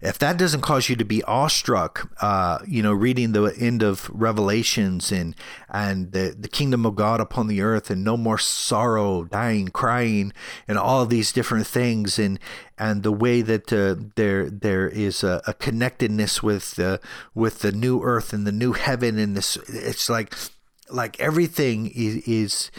if 0.00 0.18
that 0.18 0.36
doesn't 0.36 0.60
cause 0.60 0.88
you 0.88 0.96
to 0.96 1.04
be 1.04 1.22
awestruck, 1.24 2.10
uh, 2.20 2.58
you 2.66 2.82
know, 2.82 2.92
reading 2.92 3.32
the 3.32 3.46
end 3.58 3.82
of 3.82 4.08
Revelations 4.12 5.10
and 5.10 5.34
and 5.68 6.12
the, 6.12 6.34
the 6.38 6.48
kingdom 6.48 6.86
of 6.86 6.94
God 6.94 7.20
upon 7.20 7.48
the 7.48 7.60
earth 7.60 7.90
and 7.90 8.04
no 8.04 8.16
more 8.16 8.38
sorrow, 8.38 9.24
dying, 9.24 9.68
crying, 9.68 10.32
and 10.68 10.78
all 10.78 11.04
these 11.04 11.32
different 11.32 11.66
things, 11.66 12.18
and 12.18 12.38
and 12.78 13.02
the 13.02 13.12
way 13.12 13.42
that 13.42 13.72
uh, 13.72 13.96
there 14.14 14.48
there 14.48 14.88
is 14.88 15.24
a, 15.24 15.42
a 15.46 15.54
connectedness 15.54 16.42
with 16.42 16.78
uh, 16.78 16.98
with 17.34 17.60
the 17.60 17.72
new 17.72 18.02
earth 18.02 18.32
and 18.32 18.46
the 18.46 18.52
new 18.52 18.72
heaven, 18.72 19.18
and 19.18 19.36
this 19.36 19.56
it's 19.68 20.08
like 20.08 20.34
like 20.90 21.18
everything 21.18 21.90
is 21.94 22.16
is, 22.18 22.70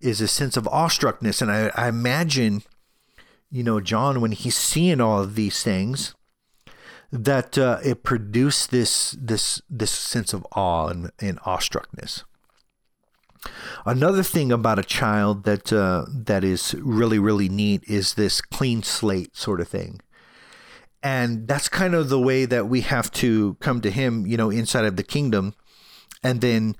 is 0.00 0.20
a 0.22 0.28
sense 0.28 0.56
of 0.56 0.64
awestruckness, 0.64 1.42
and 1.42 1.50
I, 1.50 1.70
I 1.74 1.88
imagine, 1.88 2.62
you 3.50 3.62
know, 3.62 3.78
John 3.80 4.22
when 4.22 4.32
he's 4.32 4.56
seeing 4.56 5.02
all 5.02 5.20
of 5.20 5.34
these 5.34 5.62
things 5.62 6.14
that 7.12 7.58
uh, 7.58 7.78
it 7.84 8.02
produced 8.02 8.70
this 8.70 9.12
this 9.12 9.60
this 9.68 9.90
sense 9.90 10.32
of 10.32 10.46
awe 10.52 10.88
and, 10.88 11.12
and 11.20 11.38
awestruckness. 11.40 12.24
Another 13.84 14.22
thing 14.22 14.50
about 14.50 14.78
a 14.78 14.84
child 14.84 15.44
that 15.44 15.72
uh, 15.72 16.06
that 16.08 16.42
is 16.42 16.74
really 16.80 17.18
really 17.18 17.48
neat 17.48 17.84
is 17.86 18.14
this 18.14 18.40
clean 18.40 18.82
slate 18.82 19.36
sort 19.36 19.60
of 19.60 19.68
thing, 19.68 20.00
and 21.02 21.46
that's 21.46 21.68
kind 21.68 21.94
of 21.94 22.08
the 22.08 22.20
way 22.20 22.46
that 22.46 22.68
we 22.68 22.80
have 22.80 23.10
to 23.12 23.54
come 23.60 23.82
to 23.82 23.90
Him, 23.90 24.26
you 24.26 24.38
know, 24.38 24.50
inside 24.50 24.86
of 24.86 24.96
the 24.96 25.02
kingdom, 25.02 25.54
and 26.22 26.40
then 26.40 26.76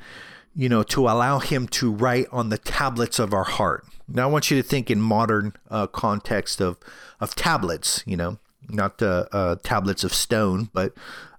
you 0.55 0.68
know 0.68 0.83
to 0.85 1.03
allow 1.09 1.40
Him 1.40 1.68
to 1.68 1.92
write 1.92 2.27
on 2.33 2.49
the 2.49 2.59
tablets 2.59 3.18
of 3.18 3.35
our 3.35 3.45
heart. 3.45 3.85
Now 4.09 4.29
I 4.29 4.31
want 4.31 4.51
you 4.51 4.57
to 4.62 4.66
think 4.66 4.90
in 4.90 5.01
modern 5.01 5.53
uh, 5.71 5.88
context 5.88 6.62
of 6.62 6.79
of 7.21 7.35
tablets, 7.35 8.03
you 8.07 8.16
know, 8.16 8.38
not 8.73 9.03
uh, 9.03 9.27
uh, 9.33 9.57
tablets 9.63 10.05
of 10.05 10.15
stone, 10.15 10.71
but 10.73 10.93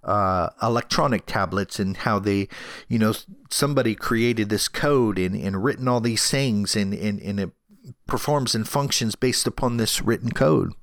uh, 0.04 0.50
electronic 0.62 1.26
tablets, 1.26 1.80
and 1.80 1.98
how 1.98 2.19
they, 2.19 2.48
you 2.88 3.00
know, 3.00 3.13
somebody 3.50 3.96
created 3.96 4.50
this 4.50 4.67
code 4.67 5.17
and, 5.17 5.36
and 5.36 5.63
written 5.63 5.88
all 5.88 6.02
these 6.02 6.30
things, 6.30 6.76
and, 6.76 6.93
and, 6.93 7.19
and 7.22 7.39
it 7.39 7.52
performs 8.08 8.56
and 8.56 8.67
functions 8.67 9.15
based 9.15 9.48
upon 9.48 9.78
this 9.78 10.02
written 10.02 10.32
code. 10.32 10.74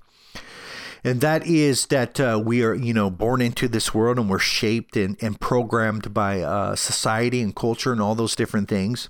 And 1.03 1.21
that 1.23 1.47
is 1.47 1.87
that 1.87 2.21
uh, 2.21 2.41
we 2.45 2.63
are, 2.63 2.75
you 2.75 2.93
know, 2.93 3.09
born 3.09 3.41
into 3.41 3.69
this 3.69 3.95
world 3.95 4.19
and 4.19 4.29
we're 4.29 4.39
shaped 4.39 4.97
and, 4.97 5.17
and 5.23 5.41
programmed 5.41 6.13
by 6.13 6.43
uh, 6.43 6.77
society 6.77 7.41
and 7.41 7.57
culture 7.57 7.93
and 7.93 8.03
all 8.03 8.15
those 8.15 8.37
different 8.37 8.69
things. 8.69 9.09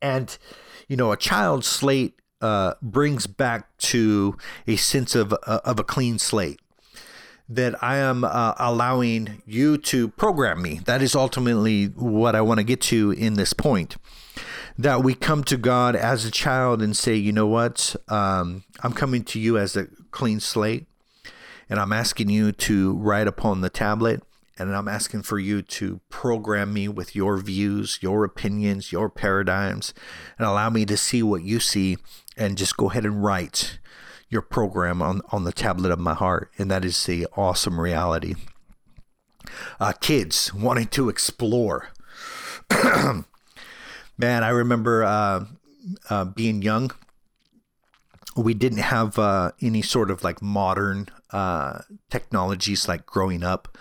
And, 0.00 0.38
you 0.86 0.96
know, 0.96 1.10
a 1.10 1.16
child's 1.16 1.66
slate 1.66 2.20
uh, 2.40 2.74
brings 2.82 3.26
back 3.26 3.76
to 3.78 4.36
a 4.66 4.76
sense 4.76 5.14
of 5.14 5.32
uh, 5.32 5.60
of 5.64 5.78
a 5.78 5.84
clean 5.84 6.18
slate. 6.18 6.60
That 7.48 7.80
I 7.82 7.98
am 7.98 8.24
uh, 8.24 8.54
allowing 8.58 9.42
you 9.46 9.78
to 9.78 10.08
program 10.08 10.62
me. 10.62 10.80
That 10.84 11.00
is 11.00 11.14
ultimately 11.14 11.86
what 11.86 12.34
I 12.34 12.40
want 12.40 12.58
to 12.58 12.64
get 12.64 12.80
to 12.82 13.12
in 13.12 13.34
this 13.34 13.52
point. 13.52 13.96
That 14.76 15.04
we 15.04 15.14
come 15.14 15.44
to 15.44 15.56
God 15.56 15.94
as 15.94 16.24
a 16.24 16.30
child 16.30 16.82
and 16.82 16.96
say, 16.96 17.14
you 17.14 17.32
know 17.32 17.46
what? 17.46 17.94
Um, 18.08 18.64
I'm 18.82 18.92
coming 18.92 19.22
to 19.24 19.38
you 19.38 19.56
as 19.58 19.76
a 19.76 19.86
clean 20.10 20.40
slate, 20.40 20.86
and 21.70 21.78
I'm 21.78 21.92
asking 21.92 22.30
you 22.30 22.50
to 22.52 22.94
write 22.94 23.28
upon 23.28 23.60
the 23.60 23.70
tablet 23.70 24.22
and 24.58 24.74
I'm 24.74 24.88
asking 24.88 25.22
for 25.22 25.38
you 25.38 25.62
to 25.62 26.00
program 26.08 26.72
me 26.72 26.88
with 26.88 27.14
your 27.14 27.36
views, 27.38 27.98
your 28.00 28.24
opinions, 28.24 28.92
your 28.92 29.08
paradigms, 29.08 29.92
and 30.38 30.46
allow 30.46 30.70
me 30.70 30.86
to 30.86 30.96
see 30.96 31.22
what 31.22 31.42
you 31.42 31.60
see 31.60 31.98
and 32.36 32.56
just 32.56 32.76
go 32.76 32.90
ahead 32.90 33.04
and 33.04 33.22
write 33.22 33.78
your 34.28 34.42
program 34.42 35.02
on 35.02 35.20
on 35.30 35.44
the 35.44 35.52
tablet 35.52 35.90
of 35.90 35.98
my 35.98 36.14
heart, 36.14 36.50
and 36.58 36.70
that 36.70 36.84
is 36.84 37.04
the 37.06 37.26
awesome 37.36 37.80
reality. 37.80 38.34
Uh, 39.78 39.92
kids 39.92 40.52
wanting 40.52 40.88
to 40.88 41.08
explore. 41.08 41.90
Man, 44.18 44.42
I 44.42 44.48
remember 44.48 45.04
uh, 45.04 45.44
uh, 46.10 46.24
being 46.24 46.62
young. 46.62 46.90
We 48.36 48.54
didn't 48.54 48.78
have 48.78 49.18
uh, 49.18 49.52
any 49.62 49.82
sort 49.82 50.10
of 50.10 50.24
like 50.24 50.42
modern 50.42 51.08
uh, 51.30 51.80
technologies 52.10 52.88
like 52.88 53.06
growing 53.06 53.42
up. 53.42 53.78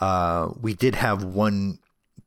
Uh, 0.00 0.52
we 0.60 0.74
did 0.74 0.94
have 0.94 1.24
one 1.24 1.78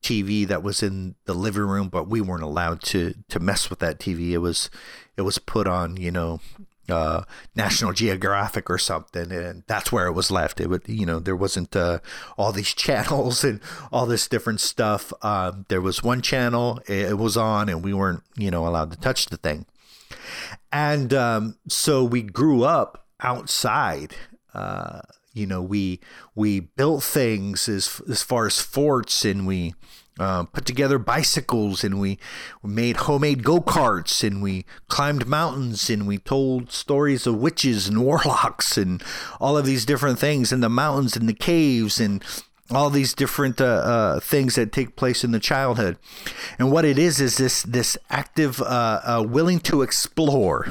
TV 0.01 0.47
that 0.47 0.63
was 0.63 0.81
in 0.81 1.15
the 1.25 1.33
living 1.33 1.63
room, 1.63 1.89
but 1.89 2.07
we 2.07 2.21
weren't 2.21 2.43
allowed 2.43 2.81
to 2.81 3.13
to 3.29 3.39
mess 3.39 3.69
with 3.69 3.79
that 3.79 3.99
TV. 3.99 4.31
It 4.31 4.39
was 4.39 4.69
it 5.15 5.21
was 5.21 5.37
put 5.37 5.67
on, 5.67 5.97
you 5.97 6.11
know, 6.11 6.39
uh, 6.89 7.23
National 7.55 7.93
Geographic 7.93 8.69
or 8.69 8.77
something, 8.77 9.31
and 9.31 9.63
that's 9.67 9.91
where 9.91 10.07
it 10.07 10.13
was 10.13 10.31
left. 10.31 10.59
It 10.59 10.67
would, 10.69 10.87
you 10.87 11.05
know, 11.05 11.19
there 11.19 11.35
wasn't 11.35 11.75
uh, 11.75 11.99
all 12.37 12.51
these 12.51 12.73
channels 12.73 13.43
and 13.43 13.59
all 13.91 14.05
this 14.05 14.27
different 14.27 14.59
stuff. 14.59 15.13
Uh, 15.21 15.51
there 15.67 15.81
was 15.81 16.03
one 16.03 16.21
channel, 16.21 16.79
it 16.87 17.17
was 17.17 17.37
on, 17.37 17.69
and 17.69 17.83
we 17.83 17.93
weren't, 17.93 18.23
you 18.35 18.51
know, 18.51 18.67
allowed 18.67 18.91
to 18.91 18.97
touch 18.97 19.27
the 19.27 19.37
thing. 19.37 19.65
And 20.71 21.13
um, 21.13 21.57
so 21.67 22.03
we 22.03 22.21
grew 22.21 22.63
up 22.63 23.05
outside. 23.21 24.15
You 25.33 25.47
know, 25.47 25.61
we 25.61 25.99
we 26.35 26.59
built 26.59 27.03
things 27.03 27.69
as 27.69 28.01
as 28.09 28.21
far 28.21 28.47
as 28.47 28.59
forts, 28.59 29.23
and 29.23 29.47
we 29.47 29.73
uh, 30.19 30.43
put 30.43 30.65
together 30.65 30.99
bicycles 30.99 31.83
and 31.83 31.99
we 31.99 32.19
made 32.61 32.97
homemade 32.97 33.43
go 33.43 33.59
karts 33.59 34.23
and 34.27 34.41
we 34.41 34.65
climbed 34.87 35.25
mountains 35.25 35.89
and 35.89 36.05
we 36.05 36.17
told 36.17 36.71
stories 36.71 37.25
of 37.25 37.37
witches 37.37 37.87
and 37.87 38.01
warlocks 38.05 38.77
and 38.77 39.01
all 39.39 39.57
of 39.57 39.65
these 39.65 39.85
different 39.85 40.19
things 40.19 40.51
in 40.51 40.59
the 40.59 40.69
mountains 40.69 41.15
and 41.15 41.27
the 41.27 41.33
caves 41.33 41.99
and 41.99 42.23
all 42.69 42.89
these 42.89 43.13
different 43.13 43.59
uh, 43.59 43.65
uh, 43.65 44.19
things 44.19 44.55
that 44.55 44.71
take 44.71 44.95
place 44.95 45.23
in 45.23 45.31
the 45.31 45.39
childhood. 45.39 45.97
And 46.57 46.71
what 46.71 46.85
it 46.85 46.97
is 46.97 47.19
is 47.19 47.37
this 47.37 47.63
this 47.63 47.97
active, 48.09 48.61
uh, 48.61 49.01
uh, 49.03 49.25
willing 49.27 49.59
to 49.61 49.81
explore. 49.81 50.67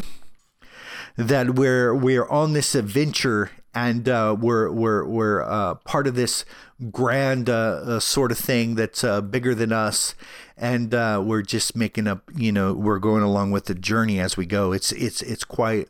That 1.16 1.56
we're 1.56 1.94
we're 1.94 2.26
on 2.28 2.54
this 2.54 2.74
adventure 2.74 3.50
and 3.74 4.08
uh, 4.08 4.36
we're 4.38 4.70
we're 4.70 5.04
we're 5.06 5.42
uh, 5.42 5.74
part 5.76 6.06
of 6.06 6.14
this 6.14 6.44
grand 6.90 7.48
uh, 7.48 7.82
uh 7.84 8.00
sort 8.00 8.32
of 8.32 8.38
thing 8.38 8.74
that's 8.74 9.04
uh, 9.04 9.20
bigger 9.20 9.54
than 9.54 9.72
us, 9.72 10.14
and 10.56 10.94
uh, 10.94 11.22
we're 11.24 11.42
just 11.42 11.76
making 11.76 12.06
up. 12.06 12.28
You 12.34 12.52
know, 12.52 12.72
we're 12.74 12.98
going 12.98 13.22
along 13.22 13.52
with 13.52 13.66
the 13.66 13.74
journey 13.74 14.18
as 14.18 14.36
we 14.36 14.46
go. 14.46 14.72
It's 14.72 14.92
it's 14.92 15.22
it's 15.22 15.44
quite 15.44 15.88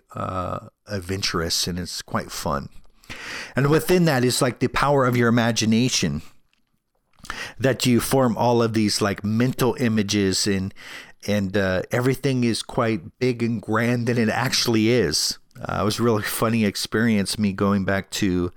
adventurous 0.86 1.66
and 1.66 1.78
it's 1.78 2.02
quite 2.02 2.30
fun, 2.30 2.68
and 3.56 3.68
within 3.68 4.04
that 4.04 4.24
is 4.24 4.42
like 4.42 4.58
the 4.58 4.68
power 4.68 5.06
of 5.06 5.16
your 5.16 5.28
imagination. 5.28 6.22
That 7.58 7.86
you 7.86 8.00
form 8.00 8.36
all 8.36 8.62
of 8.62 8.72
these 8.72 9.00
like 9.00 9.22
mental 9.22 9.76
images 9.78 10.46
and 10.46 10.74
and 11.28 11.54
everything 11.56 12.44
is 12.44 12.62
quite 12.62 13.18
big 13.18 13.42
and 13.42 13.60
grand 13.62 14.06
than 14.06 14.18
it 14.18 14.30
actually 14.30 14.88
is 14.88 15.38
uh, 15.60 15.78
it 15.80 15.84
was 15.84 15.98
a 15.98 16.02
really 16.02 16.22
funny 16.22 16.64
experience 16.64 17.38
me 17.38 17.52
going 17.52 17.84
back 17.84 18.10
to 18.10 18.52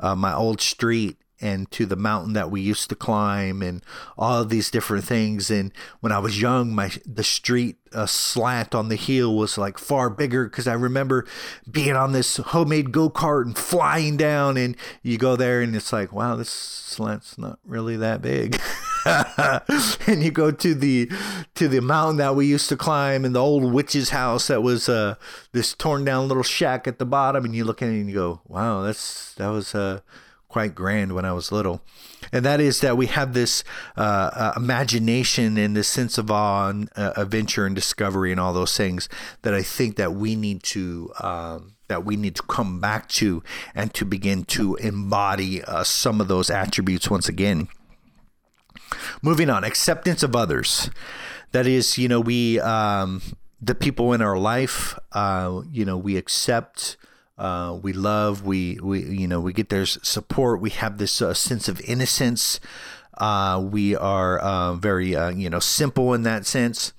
uh, 0.00 0.14
my 0.14 0.34
old 0.34 0.60
street 0.60 1.16
and 1.40 1.70
to 1.70 1.86
the 1.86 1.96
mountain 1.96 2.32
that 2.32 2.50
we 2.50 2.60
used 2.60 2.88
to 2.88 2.96
climb 2.96 3.62
and 3.62 3.82
all 4.16 4.44
these 4.44 4.70
different 4.70 5.04
things. 5.04 5.50
And 5.50 5.72
when 6.00 6.12
i 6.12 6.18
was 6.18 6.40
young 6.40 6.74
my 6.74 6.90
the 7.06 7.24
street 7.24 7.76
uh, 7.92 8.06
slant 8.06 8.74
on 8.74 8.88
the 8.88 8.96
hill 8.96 9.36
was 9.36 9.56
like 9.56 9.78
far 9.78 10.10
bigger 10.10 10.44
because 10.44 10.66
i 10.66 10.74
remember 10.74 11.26
being 11.70 11.96
on 11.96 12.12
this 12.12 12.36
homemade 12.36 12.92
go-kart 12.92 13.46
and 13.46 13.56
flying 13.56 14.16
down 14.16 14.56
and 14.56 14.76
you 15.02 15.16
go 15.16 15.36
there 15.36 15.62
and 15.62 15.74
it's 15.74 15.92
like 15.92 16.12
wow 16.12 16.36
this 16.36 16.50
slant's 16.50 17.38
not 17.38 17.58
really 17.64 17.96
that 17.96 18.20
big 18.20 18.60
and 20.06 20.22
you 20.22 20.30
go 20.30 20.50
to 20.50 20.74
the 20.74 21.10
to 21.54 21.68
the 21.68 21.80
mountain 21.80 22.16
that 22.16 22.34
we 22.34 22.46
used 22.46 22.68
to 22.68 22.76
climb 22.76 23.24
and 23.24 23.34
the 23.34 23.42
old 23.42 23.72
witch's 23.72 24.10
house 24.10 24.48
that 24.48 24.62
was 24.62 24.88
uh 24.88 25.14
this 25.52 25.74
torn 25.74 26.04
down 26.04 26.28
little 26.28 26.42
shack 26.42 26.86
at 26.86 26.98
the 26.98 27.06
bottom 27.06 27.44
and 27.44 27.54
you 27.54 27.64
look 27.64 27.82
at 27.82 27.88
it 27.88 27.92
and 27.92 28.08
you 28.08 28.14
go 28.14 28.40
wow 28.46 28.82
that's 28.82 29.34
that 29.34 29.48
was 29.48 29.74
uh 29.74 30.00
quite 30.48 30.74
grand 30.74 31.12
when 31.14 31.24
I 31.24 31.32
was 31.32 31.52
little. 31.52 31.82
And 32.32 32.44
that 32.44 32.60
is 32.60 32.80
that 32.80 32.96
we 32.96 33.06
have 33.06 33.34
this 33.34 33.62
uh, 33.96 34.00
uh, 34.00 34.52
imagination 34.56 35.56
and 35.56 35.76
this 35.76 35.88
sense 35.88 36.18
of 36.18 36.30
awe 36.30 36.68
and 36.68 36.90
uh, 36.96 37.12
adventure 37.16 37.66
and 37.66 37.74
discovery 37.74 38.32
and 38.32 38.40
all 38.40 38.52
those 38.52 38.76
things 38.76 39.08
that 39.42 39.54
I 39.54 39.62
think 39.62 39.96
that 39.96 40.14
we 40.14 40.34
need 40.34 40.62
to 40.64 41.12
um, 41.20 41.74
that 41.88 42.04
we 42.04 42.16
need 42.16 42.34
to 42.36 42.42
come 42.42 42.80
back 42.80 43.08
to 43.08 43.42
and 43.74 43.94
to 43.94 44.04
begin 44.04 44.44
to 44.44 44.74
embody 44.76 45.62
uh, 45.62 45.84
some 45.84 46.20
of 46.20 46.28
those 46.28 46.50
attributes 46.50 47.10
once 47.10 47.28
again. 47.28 47.68
Moving 49.22 49.50
on, 49.50 49.64
acceptance 49.64 50.22
of 50.22 50.34
others. 50.36 50.90
That 51.52 51.66
is, 51.66 51.96
you 51.98 52.08
know, 52.08 52.20
we 52.20 52.60
um, 52.60 53.22
the 53.60 53.74
people 53.74 54.12
in 54.12 54.22
our 54.22 54.38
life, 54.38 54.98
uh, 55.12 55.62
you 55.70 55.84
know, 55.84 55.96
we 55.96 56.16
accept 56.16 56.96
uh, 57.38 57.78
we 57.80 57.92
love, 57.92 58.44
we, 58.44 58.78
we, 58.82 59.04
you 59.04 59.28
know, 59.28 59.40
we 59.40 59.52
get 59.52 59.68
their 59.68 59.86
support. 59.86 60.60
We 60.60 60.70
have 60.70 60.98
this 60.98 61.22
uh, 61.22 61.34
sense 61.34 61.68
of 61.68 61.80
innocence. 61.82 62.58
Uh, 63.16 63.64
we 63.64 63.94
are 63.94 64.38
uh, 64.38 64.74
very, 64.74 65.14
uh, 65.14 65.30
you 65.30 65.48
know, 65.48 65.60
simple 65.60 66.14
in 66.14 66.24
that 66.24 66.46
sense. 66.46 66.92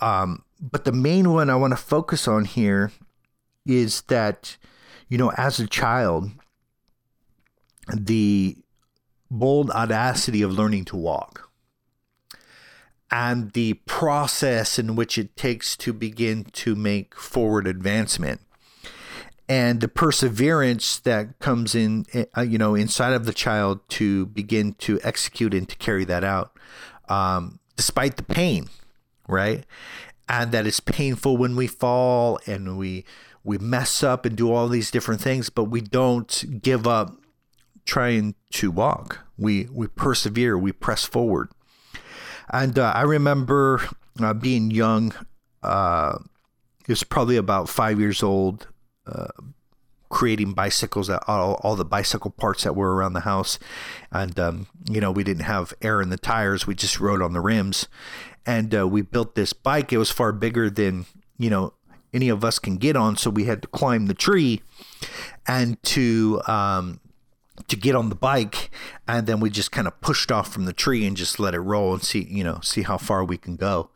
Um, 0.00 0.44
but 0.60 0.84
the 0.84 0.92
main 0.92 1.32
one 1.32 1.50
I 1.50 1.56
want 1.56 1.72
to 1.72 1.76
focus 1.76 2.28
on 2.28 2.44
here 2.44 2.92
is 3.66 4.02
that, 4.02 4.56
you 5.08 5.18
know, 5.18 5.32
as 5.36 5.58
a 5.58 5.66
child, 5.66 6.30
the 7.92 8.56
bold 9.30 9.70
audacity 9.70 10.42
of 10.42 10.52
learning 10.52 10.84
to 10.84 10.96
walk 10.96 11.50
and 13.10 13.52
the 13.52 13.74
process 13.86 14.78
in 14.78 14.94
which 14.94 15.16
it 15.16 15.34
takes 15.36 15.76
to 15.76 15.92
begin 15.92 16.44
to 16.44 16.74
make 16.74 17.14
forward 17.14 17.66
advancement 17.66 18.40
and 19.48 19.80
the 19.80 19.88
perseverance 19.88 20.98
that 21.00 21.38
comes 21.38 21.74
in 21.74 22.04
uh, 22.36 22.42
you 22.42 22.58
know 22.58 22.74
inside 22.74 23.12
of 23.12 23.26
the 23.26 23.32
child 23.32 23.80
to 23.88 24.26
begin 24.26 24.74
to 24.74 24.98
execute 25.02 25.54
and 25.54 25.68
to 25.68 25.76
carry 25.76 26.04
that 26.04 26.24
out 26.24 26.56
um, 27.08 27.58
despite 27.76 28.16
the 28.16 28.22
pain 28.22 28.68
right? 29.28 29.64
And 30.28 30.50
that 30.52 30.66
it's 30.66 30.80
painful 30.80 31.36
when 31.36 31.54
we 31.54 31.66
fall 31.68 32.40
and 32.46 32.76
we 32.76 33.04
we 33.44 33.58
mess 33.58 34.02
up 34.02 34.26
and 34.26 34.36
do 34.36 34.52
all 34.52 34.68
these 34.68 34.90
different 34.90 35.20
things 35.20 35.48
but 35.48 35.64
we 35.64 35.80
don't 35.80 36.60
give 36.60 36.86
up 36.86 37.16
trying 37.88 38.34
to 38.50 38.70
walk 38.70 39.20
we 39.38 39.66
we 39.72 39.86
persevere 39.86 40.58
we 40.58 40.72
press 40.72 41.04
forward 41.04 41.48
and 42.50 42.78
uh, 42.78 42.92
i 42.94 43.02
remember 43.02 43.80
uh, 44.20 44.34
being 44.34 44.70
young 44.70 45.12
uh, 45.62 46.18
it 46.82 46.92
was 46.92 47.02
probably 47.02 47.36
about 47.36 47.68
five 47.68 47.98
years 47.98 48.22
old 48.22 48.66
creating 50.08 50.52
bicycles, 50.52 51.10
all, 51.10 51.60
all, 51.62 51.76
the 51.76 51.84
bicycle 51.84 52.30
parts 52.30 52.64
that 52.64 52.74
were 52.74 52.94
around 52.94 53.12
the 53.12 53.20
house. 53.20 53.58
And, 54.10 54.38
um, 54.38 54.66
you 54.88 55.00
know, 55.00 55.10
we 55.10 55.24
didn't 55.24 55.44
have 55.44 55.74
air 55.82 56.00
in 56.00 56.10
the 56.10 56.16
tires, 56.16 56.66
we 56.66 56.74
just 56.74 57.00
rode 57.00 57.22
on 57.22 57.32
the 57.32 57.40
rims. 57.40 57.88
And 58.46 58.74
uh, 58.74 58.88
we 58.88 59.02
built 59.02 59.34
this 59.34 59.52
bike. 59.52 59.92
It 59.92 59.98
was 59.98 60.10
far 60.10 60.32
bigger 60.32 60.70
than, 60.70 61.04
you 61.36 61.50
know, 61.50 61.74
any 62.14 62.30
of 62.30 62.44
us 62.44 62.58
can 62.58 62.76
get 62.78 62.96
on. 62.96 63.16
So 63.16 63.28
we 63.28 63.44
had 63.44 63.60
to 63.62 63.68
climb 63.68 64.06
the 64.06 64.14
tree 64.14 64.62
and 65.46 65.82
to, 65.84 66.40
um, 66.46 67.00
to 67.66 67.76
get 67.76 67.94
on 67.94 68.08
the 68.08 68.14
bike 68.14 68.70
and 69.06 69.26
then 69.26 69.40
we 69.40 69.50
just 69.50 69.72
kind 69.72 69.86
of 69.86 70.00
pushed 70.00 70.30
off 70.30 70.52
from 70.52 70.64
the 70.64 70.72
tree 70.72 71.06
and 71.06 71.16
just 71.16 71.40
let 71.40 71.54
it 71.54 71.60
roll 71.60 71.94
and 71.94 72.02
see 72.02 72.26
you 72.30 72.44
know 72.44 72.60
see 72.62 72.82
how 72.82 72.96
far 72.96 73.24
we 73.24 73.36
can 73.36 73.56
go. 73.56 73.90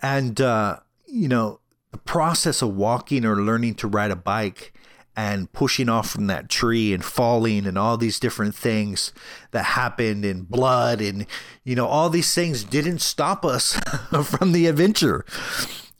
And 0.00 0.40
uh, 0.40 0.78
you 1.06 1.28
know 1.28 1.60
the 1.90 1.98
process 1.98 2.62
of 2.62 2.74
walking 2.74 3.24
or 3.24 3.36
learning 3.36 3.74
to 3.76 3.86
ride 3.86 4.10
a 4.10 4.16
bike 4.16 4.72
and 5.14 5.52
pushing 5.52 5.88
off 5.90 6.08
from 6.08 6.26
that 6.26 6.48
tree 6.48 6.94
and 6.94 7.04
falling 7.04 7.66
and 7.66 7.76
all 7.76 7.98
these 7.98 8.18
different 8.18 8.54
things 8.54 9.12
that 9.50 9.64
happened 9.64 10.24
in 10.24 10.42
blood 10.42 11.02
and 11.02 11.26
you 11.64 11.74
know 11.74 11.86
all 11.86 12.08
these 12.08 12.34
things 12.34 12.64
didn't 12.64 13.00
stop 13.00 13.44
us 13.44 13.74
from 14.24 14.52
the 14.52 14.66
adventure. 14.66 15.24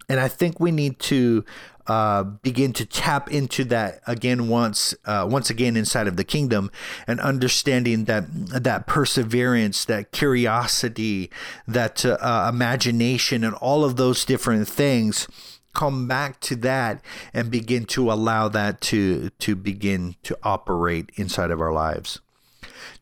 And 0.09 0.19
i 0.21 0.29
think 0.29 0.61
we 0.61 0.71
need 0.71 0.99
to 1.01 1.45
uh, 1.87 2.23
begin 2.23 2.73
to 2.73 2.87
tap 2.87 3.31
into 3.31 3.65
that 3.65 4.01
again 4.07 4.49
once 4.49 4.95
uh, 5.05 5.27
once 5.29 5.51
again 5.51 5.77
inside 5.77 6.07
of 6.07 6.17
the 6.17 6.25
kingdom 6.25 6.71
and 7.07 7.21
understanding 7.21 8.05
that 8.05 8.25
that 8.31 8.87
perseverance 8.87 9.85
that 9.85 10.13
curiosity 10.13 11.31
that 11.67 12.05
uh, 12.05 12.51
imagination 12.53 13.43
and 13.43 13.55
all 13.57 13.85
of 13.85 13.97
those 13.97 14.25
different 14.25 14.69
things 14.69 15.27
come 15.75 16.07
back 16.07 16.39
to 16.41 16.55
that 16.55 17.03
and 17.33 17.51
begin 17.51 17.85
to 17.85 18.13
allow 18.13 18.49
that 18.49 18.81
to 18.81 19.31
to 19.31 19.57
begin 19.57 20.15
to 20.23 20.37
operate 20.43 21.11
inside 21.17 21.51
of 21.51 21.61
our 21.61 21.73
lives. 21.73 22.21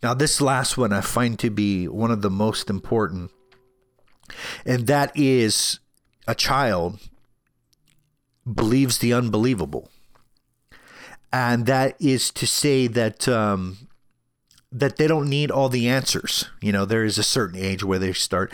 Now 0.02 0.14
this 0.14 0.40
last 0.40 0.78
one 0.78 0.92
I 0.92 1.00
find 1.00 1.38
to 1.40 1.50
be 1.50 1.86
one 1.86 2.10
of 2.10 2.22
the 2.22 2.30
most 2.30 2.70
important 2.70 3.30
and 4.64 4.86
that 4.86 5.12
is 5.14 5.80
a 6.26 6.34
child 6.34 6.98
believes 8.54 8.98
the 8.98 9.12
unbelievable. 9.12 9.90
and 11.32 11.66
that 11.66 11.96
is 12.00 12.30
to 12.32 12.46
say 12.46 12.86
that 12.86 13.28
um, 13.28 13.88
that 14.72 14.96
they 14.96 15.06
don't 15.06 15.28
need 15.28 15.50
all 15.50 15.68
the 15.68 15.88
answers. 15.88 16.46
You 16.60 16.72
know, 16.72 16.84
there 16.84 17.04
is 17.04 17.18
a 17.18 17.22
certain 17.22 17.58
age 17.58 17.84
where 17.84 17.98
they 17.98 18.12
start 18.12 18.52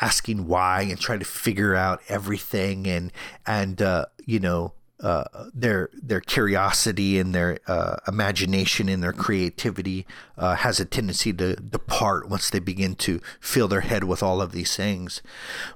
asking 0.00 0.46
why 0.46 0.82
and 0.82 0.98
try 0.98 1.16
to 1.16 1.24
figure 1.24 1.74
out 1.74 2.00
everything, 2.08 2.86
and 2.86 3.12
and 3.46 3.80
uh, 3.82 4.06
you 4.24 4.40
know. 4.40 4.72
Uh, 5.00 5.22
their 5.54 5.90
their 5.92 6.20
curiosity 6.20 7.20
and 7.20 7.32
their 7.32 7.60
uh, 7.68 7.98
imagination 8.08 8.88
and 8.88 9.00
their 9.00 9.12
creativity 9.12 10.04
uh, 10.36 10.56
has 10.56 10.80
a 10.80 10.84
tendency 10.84 11.32
to 11.32 11.54
depart 11.54 12.28
once 12.28 12.50
they 12.50 12.58
begin 12.58 12.96
to 12.96 13.20
fill 13.38 13.68
their 13.68 13.82
head 13.82 14.02
with 14.02 14.24
all 14.24 14.42
of 14.42 14.50
these 14.50 14.74
things. 14.74 15.22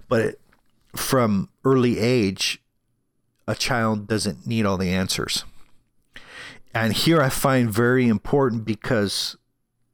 But 0.09 0.41
from 0.97 1.51
early 1.65 2.01
age, 2.01 2.62
a 3.47 3.55
child 3.55 4.07
doesn't 4.07 4.47
need 4.47 4.67
all 4.67 4.77
the 4.77 4.91
answers. 4.91 5.45
And 6.75 6.93
here 6.93 7.21
I 7.21 7.29
find 7.29 7.71
very 7.71 8.09
important 8.09 8.65
because 8.65 9.37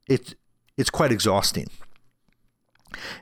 it's 0.08 0.34
it's 0.76 0.90
quite 0.90 1.10
exhausting. 1.10 1.68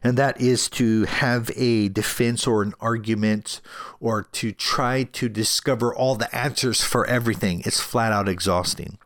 And 0.03 0.17
that 0.17 0.41
is 0.41 0.69
to 0.71 1.05
have 1.05 1.51
a 1.57 1.89
defense 1.89 2.47
or 2.47 2.63
an 2.63 2.75
argument 2.81 3.61
or 3.99 4.23
to 4.33 4.53
try 4.53 5.05
to 5.05 5.29
discover 5.29 5.95
all 5.95 6.15
the 6.15 6.35
answers 6.35 6.83
for 6.83 7.07
everything. 7.07 7.63
It's 7.65 7.81
flat 7.81 8.13
out 8.13 8.29
exhausting. 8.29 8.99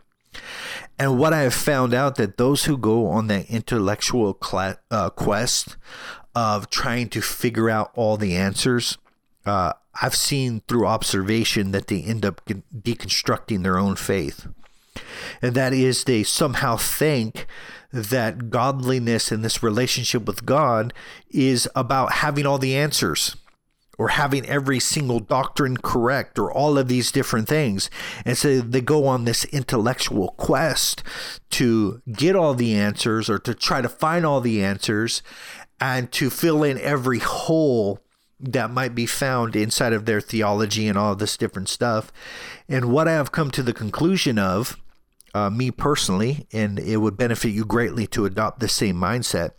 And 0.98 1.18
what 1.18 1.32
I 1.32 1.40
have 1.42 1.54
found 1.54 1.94
out 1.94 2.16
that 2.16 2.36
those 2.36 2.64
who 2.64 2.76
go 2.76 3.06
on 3.06 3.28
that 3.28 3.48
intellectual 3.50 4.38
uh, 4.90 5.10
quest 5.10 5.76
of 6.34 6.70
trying 6.70 7.08
to 7.10 7.22
figure 7.22 7.70
out 7.70 7.90
all 7.94 8.16
the 8.16 8.36
answers, 8.36 8.98
uh, 9.46 9.72
I've 10.00 10.14
seen 10.14 10.62
through 10.66 10.86
observation 10.86 11.72
that 11.72 11.88
they 11.88 12.02
end 12.02 12.24
up 12.24 12.44
deconstructing 12.46 13.62
their 13.62 13.78
own 13.78 13.96
faith. 13.96 14.46
And 15.42 15.54
that 15.54 15.72
is, 15.72 16.04
they 16.04 16.22
somehow 16.22 16.76
think 16.76 17.46
that 17.92 18.50
godliness 18.50 19.32
and 19.32 19.44
this 19.44 19.62
relationship 19.62 20.26
with 20.26 20.46
God 20.46 20.92
is 21.30 21.68
about 21.74 22.14
having 22.14 22.46
all 22.46 22.58
the 22.58 22.76
answers 22.76 23.36
or 23.98 24.08
having 24.08 24.46
every 24.46 24.80
single 24.80 25.20
doctrine 25.20 25.76
correct 25.76 26.38
or 26.38 26.50
all 26.50 26.78
of 26.78 26.88
these 26.88 27.12
different 27.12 27.46
things. 27.46 27.90
And 28.24 28.38
so 28.38 28.60
they 28.60 28.80
go 28.80 29.06
on 29.06 29.24
this 29.24 29.44
intellectual 29.46 30.28
quest 30.38 31.02
to 31.50 32.00
get 32.10 32.34
all 32.34 32.54
the 32.54 32.74
answers 32.74 33.28
or 33.28 33.38
to 33.40 33.54
try 33.54 33.82
to 33.82 33.88
find 33.88 34.24
all 34.24 34.40
the 34.40 34.64
answers 34.64 35.22
and 35.80 36.10
to 36.12 36.30
fill 36.30 36.62
in 36.62 36.78
every 36.78 37.18
hole 37.18 37.98
that 38.40 38.70
might 38.70 38.94
be 38.94 39.06
found 39.06 39.54
inside 39.54 39.92
of 39.92 40.06
their 40.06 40.20
theology 40.20 40.88
and 40.88 40.96
all 40.96 41.14
this 41.14 41.36
different 41.36 41.68
stuff. 41.68 42.12
And 42.68 42.86
what 42.86 43.08
I 43.08 43.12
have 43.12 43.32
come 43.32 43.50
to 43.52 43.62
the 43.62 43.72
conclusion 43.72 44.38
of, 44.38 44.76
uh, 45.34 45.50
me 45.50 45.70
personally, 45.70 46.46
and 46.52 46.78
it 46.78 46.98
would 46.98 47.16
benefit 47.16 47.50
you 47.50 47.64
greatly 47.64 48.06
to 48.08 48.24
adopt 48.24 48.60
the 48.60 48.68
same 48.68 48.96
mindset, 48.96 49.50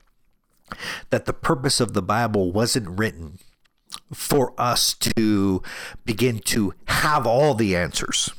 that 1.09 1.25
the 1.25 1.33
purpose 1.33 1.79
of 1.79 1.93
the 1.93 2.01
Bible 2.01 2.51
wasn't 2.51 2.99
written 2.99 3.39
for 4.13 4.53
us 4.57 4.93
to 4.93 5.61
begin 6.05 6.39
to 6.39 6.73
have 6.85 7.27
all 7.27 7.53
the 7.53 7.75
answers 7.75 8.31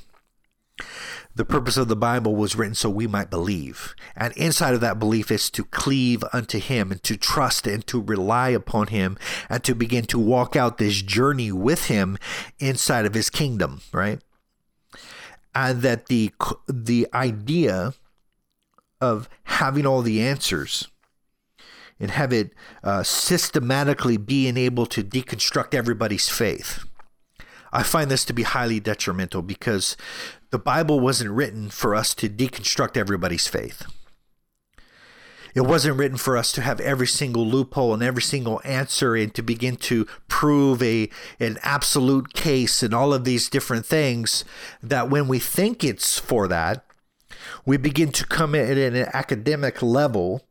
the 1.34 1.44
purpose 1.44 1.76
of 1.76 1.88
the 1.88 1.96
Bible 1.96 2.36
was 2.36 2.56
written 2.56 2.74
so 2.74 2.90
we 2.90 3.06
might 3.06 3.30
believe. 3.30 3.94
And 4.14 4.36
inside 4.36 4.74
of 4.74 4.80
that 4.80 4.98
belief 4.98 5.30
is 5.30 5.50
to 5.50 5.64
cleave 5.64 6.22
unto 6.32 6.58
Him 6.58 6.92
and 6.92 7.02
to 7.04 7.16
trust 7.16 7.66
and 7.66 7.86
to 7.86 8.00
rely 8.00 8.50
upon 8.50 8.88
Him 8.88 9.16
and 9.48 9.64
to 9.64 9.74
begin 9.74 10.04
to 10.06 10.18
walk 10.18 10.56
out 10.56 10.78
this 10.78 11.00
journey 11.00 11.50
with 11.50 11.86
Him 11.86 12.18
inside 12.58 13.06
of 13.06 13.14
His 13.14 13.30
kingdom, 13.30 13.80
right? 13.92 14.20
And 15.54 15.82
that 15.82 16.06
the 16.06 16.32
the 16.68 17.06
idea 17.14 17.94
of 19.00 19.28
having 19.44 19.86
all 19.86 20.02
the 20.02 20.22
answers 20.22 20.88
and 21.98 22.10
have 22.10 22.32
it 22.32 22.52
uh, 22.82 23.02
systematically 23.02 24.16
being 24.16 24.56
able 24.56 24.86
to 24.86 25.02
deconstruct 25.02 25.74
everybody's 25.74 26.28
faith. 26.28 26.84
I 27.72 27.82
find 27.82 28.10
this 28.10 28.24
to 28.26 28.32
be 28.32 28.42
highly 28.42 28.80
detrimental 28.80 29.40
because 29.40 29.96
the 30.52 30.58
Bible 30.58 31.00
wasn't 31.00 31.30
written 31.30 31.70
for 31.70 31.94
us 31.94 32.14
to 32.14 32.28
deconstruct 32.28 32.96
everybody's 32.96 33.48
faith. 33.48 33.84
It 35.54 35.62
wasn't 35.62 35.96
written 35.96 36.18
for 36.18 36.36
us 36.36 36.52
to 36.52 36.60
have 36.60 36.78
every 36.80 37.06
single 37.06 37.46
loophole 37.46 37.94
and 37.94 38.02
every 38.02 38.22
single 38.22 38.60
answer 38.62 39.16
and 39.16 39.34
to 39.34 39.42
begin 39.42 39.76
to 39.76 40.06
prove 40.28 40.82
a 40.82 41.08
an 41.40 41.58
absolute 41.62 42.34
case 42.34 42.82
and 42.82 42.94
all 42.94 43.14
of 43.14 43.24
these 43.24 43.48
different 43.48 43.86
things 43.86 44.44
that 44.82 45.10
when 45.10 45.26
we 45.26 45.38
think 45.38 45.82
it's 45.82 46.18
for 46.18 46.46
that, 46.48 46.84
we 47.64 47.78
begin 47.78 48.12
to 48.12 48.26
come 48.26 48.54
at 48.54 48.76
an 48.76 48.96
academic 49.14 49.82
level 49.82 50.42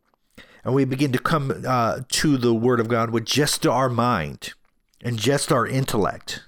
and 0.64 0.74
we 0.74 0.84
begin 0.84 1.12
to 1.12 1.18
come 1.18 1.64
uh, 1.66 2.00
to 2.08 2.36
the 2.36 2.54
Word 2.54 2.80
of 2.80 2.88
God 2.88 3.10
with 3.10 3.24
just 3.24 3.66
our 3.66 3.88
mind 3.88 4.54
and 5.00 5.16
just 5.16 5.52
our 5.52 5.66
intellect 5.66 6.42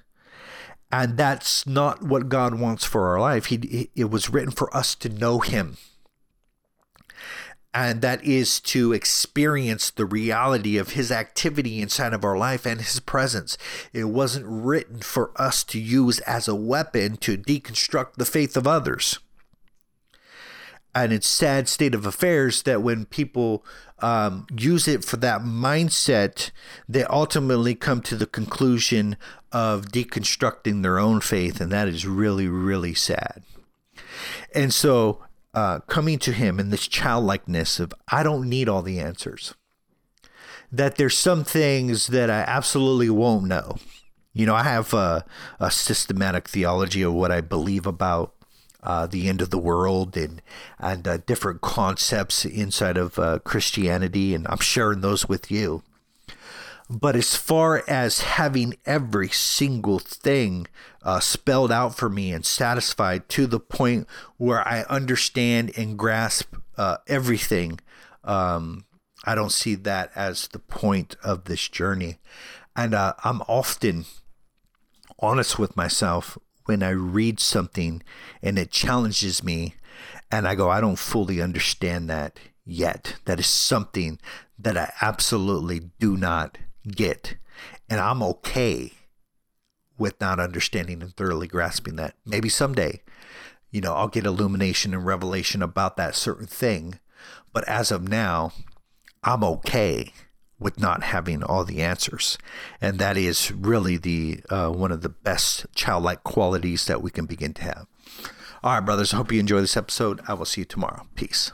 and 0.95 1.17
that's 1.17 1.67
not 1.67 2.05
what 2.05 2.29
God 2.29 2.61
wants 2.61 2.85
for 2.85 3.09
our 3.09 3.19
life. 3.19 3.47
He, 3.47 3.91
it 3.97 4.11
was 4.11 4.31
written 4.31 4.53
for 4.53 4.75
us 4.75 4.95
to 4.95 5.09
know 5.09 5.41
Him. 5.41 5.77
And 7.75 8.01
that 8.01 8.23
is 8.23 8.61
to 8.61 8.93
experience 8.93 9.91
the 9.91 10.05
reality 10.05 10.79
of 10.79 10.91
His 10.91 11.11
activity 11.11 11.83
inside 11.83 12.13
of 12.13 12.23
our 12.23 12.39
life 12.39 12.65
and 12.65 12.81
His 12.81 13.01
presence. 13.01 13.59
It 13.93 14.05
wasn't 14.05 14.47
written 14.47 15.01
for 15.01 15.33
us 15.35 15.65
to 15.65 15.81
use 15.81 16.21
as 16.21 16.47
a 16.47 16.55
weapon 16.55 17.17
to 17.17 17.37
deconstruct 17.37 18.15
the 18.15 18.25
faith 18.25 18.57
of 18.57 18.69
others. 18.69 19.19
And 20.95 21.13
it's 21.13 21.27
sad 21.27 21.69
state 21.69 21.97
of 21.97 22.07
affairs 22.07 22.63
that 22.63 22.85
when 22.85 23.07
people 23.07 23.65
um, 23.99 24.47
use 24.57 24.87
it 24.87 25.05
for 25.05 25.17
that 25.17 25.41
mindset, 25.41 26.53
they 26.89 27.03
ultimately 27.05 27.75
come 27.75 28.01
to 28.03 28.15
the 28.15 28.27
conclusion 28.27 29.17
of 29.55 29.87
deconstructing 29.87 30.83
their 30.83 30.99
own 30.99 31.21
faith, 31.21 31.61
and 31.61 31.71
that 31.71 31.87
is 31.87 32.07
really, 32.07 32.49
really 32.49 32.93
sad. 32.93 33.45
And 34.53 34.75
so, 34.75 35.25
uh, 35.55 35.79
coming 35.87 36.19
to 36.19 36.33
Him 36.33 36.59
in 36.59 36.71
this 36.71 36.89
childlikeness 36.89 37.79
of, 37.79 37.95
I 38.09 38.25
don't 38.25 38.49
need 38.49 38.69
all 38.69 38.83
the 38.83 38.99
answers, 38.99 39.55
that 40.73 40.97
there's 40.97 41.17
some 41.17 41.45
things 41.45 42.09
that 42.09 42.29
I 42.29 42.41
absolutely 42.41 43.09
won't 43.11 43.47
know. 43.47 43.77
You 44.33 44.45
know, 44.47 44.57
I 44.57 44.65
have 44.65 44.93
a, 44.93 45.25
a 45.61 45.71
systematic 45.71 46.49
theology 46.49 47.03
of 47.03 47.15
what 47.15 47.31
I 47.31 47.41
believe 47.41 47.87
about 47.87 48.35
uh, 48.83 49.07
the 49.07 49.29
end 49.29 49.41
of 49.41 49.51
the 49.51 49.59
world 49.59 50.17
and 50.17 50.43
and 50.79 51.07
uh, 51.07 51.19
different 51.19 51.61
concepts 51.61 52.45
inside 52.45 52.97
of 52.97 53.19
uh, 53.19 53.39
Christianity, 53.39 54.35
and 54.35 54.47
I'm 54.49 54.59
sharing 54.59 55.01
those 55.01 55.29
with 55.29 55.51
you. 55.51 55.85
But 56.91 57.17
as 57.17 57.35
far 57.35 57.83
as 57.89 58.21
having 58.21 58.77
every 58.85 59.29
single 59.29 59.99
thing 59.99 60.67
uh, 61.03 61.21
spelled 61.21 61.73
out 61.73 61.97
for 61.97 62.11
me 62.11 62.33
and 62.33 62.45
satisfied 62.45 63.29
to 63.31 63.47
the 63.47 63.61
point 63.61 64.07
where 64.37 64.67
I 64.67 64.83
understand 64.83 65.73
and 65.77 65.99
grasp 65.99 66.55
uh, 66.77 66.99
everything, 67.07 67.81
um, 68.23 68.85
I 69.25 69.35
don't 69.35 69.53
see 69.53 69.75
that 69.77 70.11
as 70.15 70.49
the 70.49 70.59
point 70.59 71.17
of 71.25 71.45
this 71.45 71.69
journey. 71.69 72.19
And 72.77 72.95
uh, 72.95 73.15
I'm 73.25 73.41
often 73.43 74.05
honest 75.19 75.59
with 75.59 75.77
myself 75.77 76.37
when 76.67 76.83
I 76.83 76.91
read 76.91 77.41
something 77.41 78.03
and 78.43 78.59
it 78.59 78.71
challenges 78.71 79.43
me 79.43 79.75
and 80.31 80.47
I 80.47 80.55
go, 80.55 80.69
I 80.69 80.83
don't 80.83 80.99
fully 80.99 81.41
understand 81.41 82.11
that 82.11 82.39
yet. 82.67 83.17
That 83.25 83.41
is 83.41 83.47
something 83.47 84.19
that 84.59 84.77
I 84.77 84.93
absolutely 85.01 85.91
do 85.99 86.17
not 86.17 86.59
get. 86.89 87.37
And 87.89 88.01
I'm 88.01 88.23
okay 88.23 88.93
with 89.99 90.21
not 90.21 90.41
understanding 90.41 91.03
and 91.03 91.15
thoroughly 91.15 91.47
grasping 91.47 91.97
that. 91.97 92.15
Maybe 92.27 92.49
someday, 92.49 93.03
you 93.71 93.81
know, 93.81 93.95
I'll 93.95 94.09
get 94.09 94.27
illumination 94.27 94.95
and 94.95 95.07
revelation 95.07 95.63
about 95.63 95.97
that 95.97 96.15
certain 96.15 96.47
thing. 96.47 96.99
But 97.53 97.67
as 97.69 97.91
of 97.91 98.09
now, 98.09 98.53
I'm 99.23 99.45
okay 99.45 100.13
with 100.59 100.79
not 100.79 101.03
having 101.03 101.43
all 101.43 101.65
the 101.65 101.83
answers, 101.83 102.39
and 102.81 102.99
that 102.99 103.17
is 103.17 103.53
really 103.53 103.97
the 103.97 104.41
uh, 104.51 104.71
one 104.71 104.93
of 104.93 105.03
the 105.03 105.09
best 105.09 105.67
childlike 105.75 106.23
qualities 106.25 106.87
that 106.87 107.03
we 107.03 107.11
can 107.11 107.27
begin 107.27 107.53
to 107.55 107.63
have. 107.63 107.87
All 108.63 108.75
right, 108.75 108.81
brothers. 108.81 109.13
I 109.13 109.19
hope 109.19 109.33
you 109.33 109.41
enjoy 109.41 109.61
this 109.61 109.77
episode. 109.77 110.21
I 110.27 110.35
will 110.35 110.47
see 110.47 110.63
you 110.63 110.65
tomorrow. 110.65 111.07
Peace. 111.15 111.53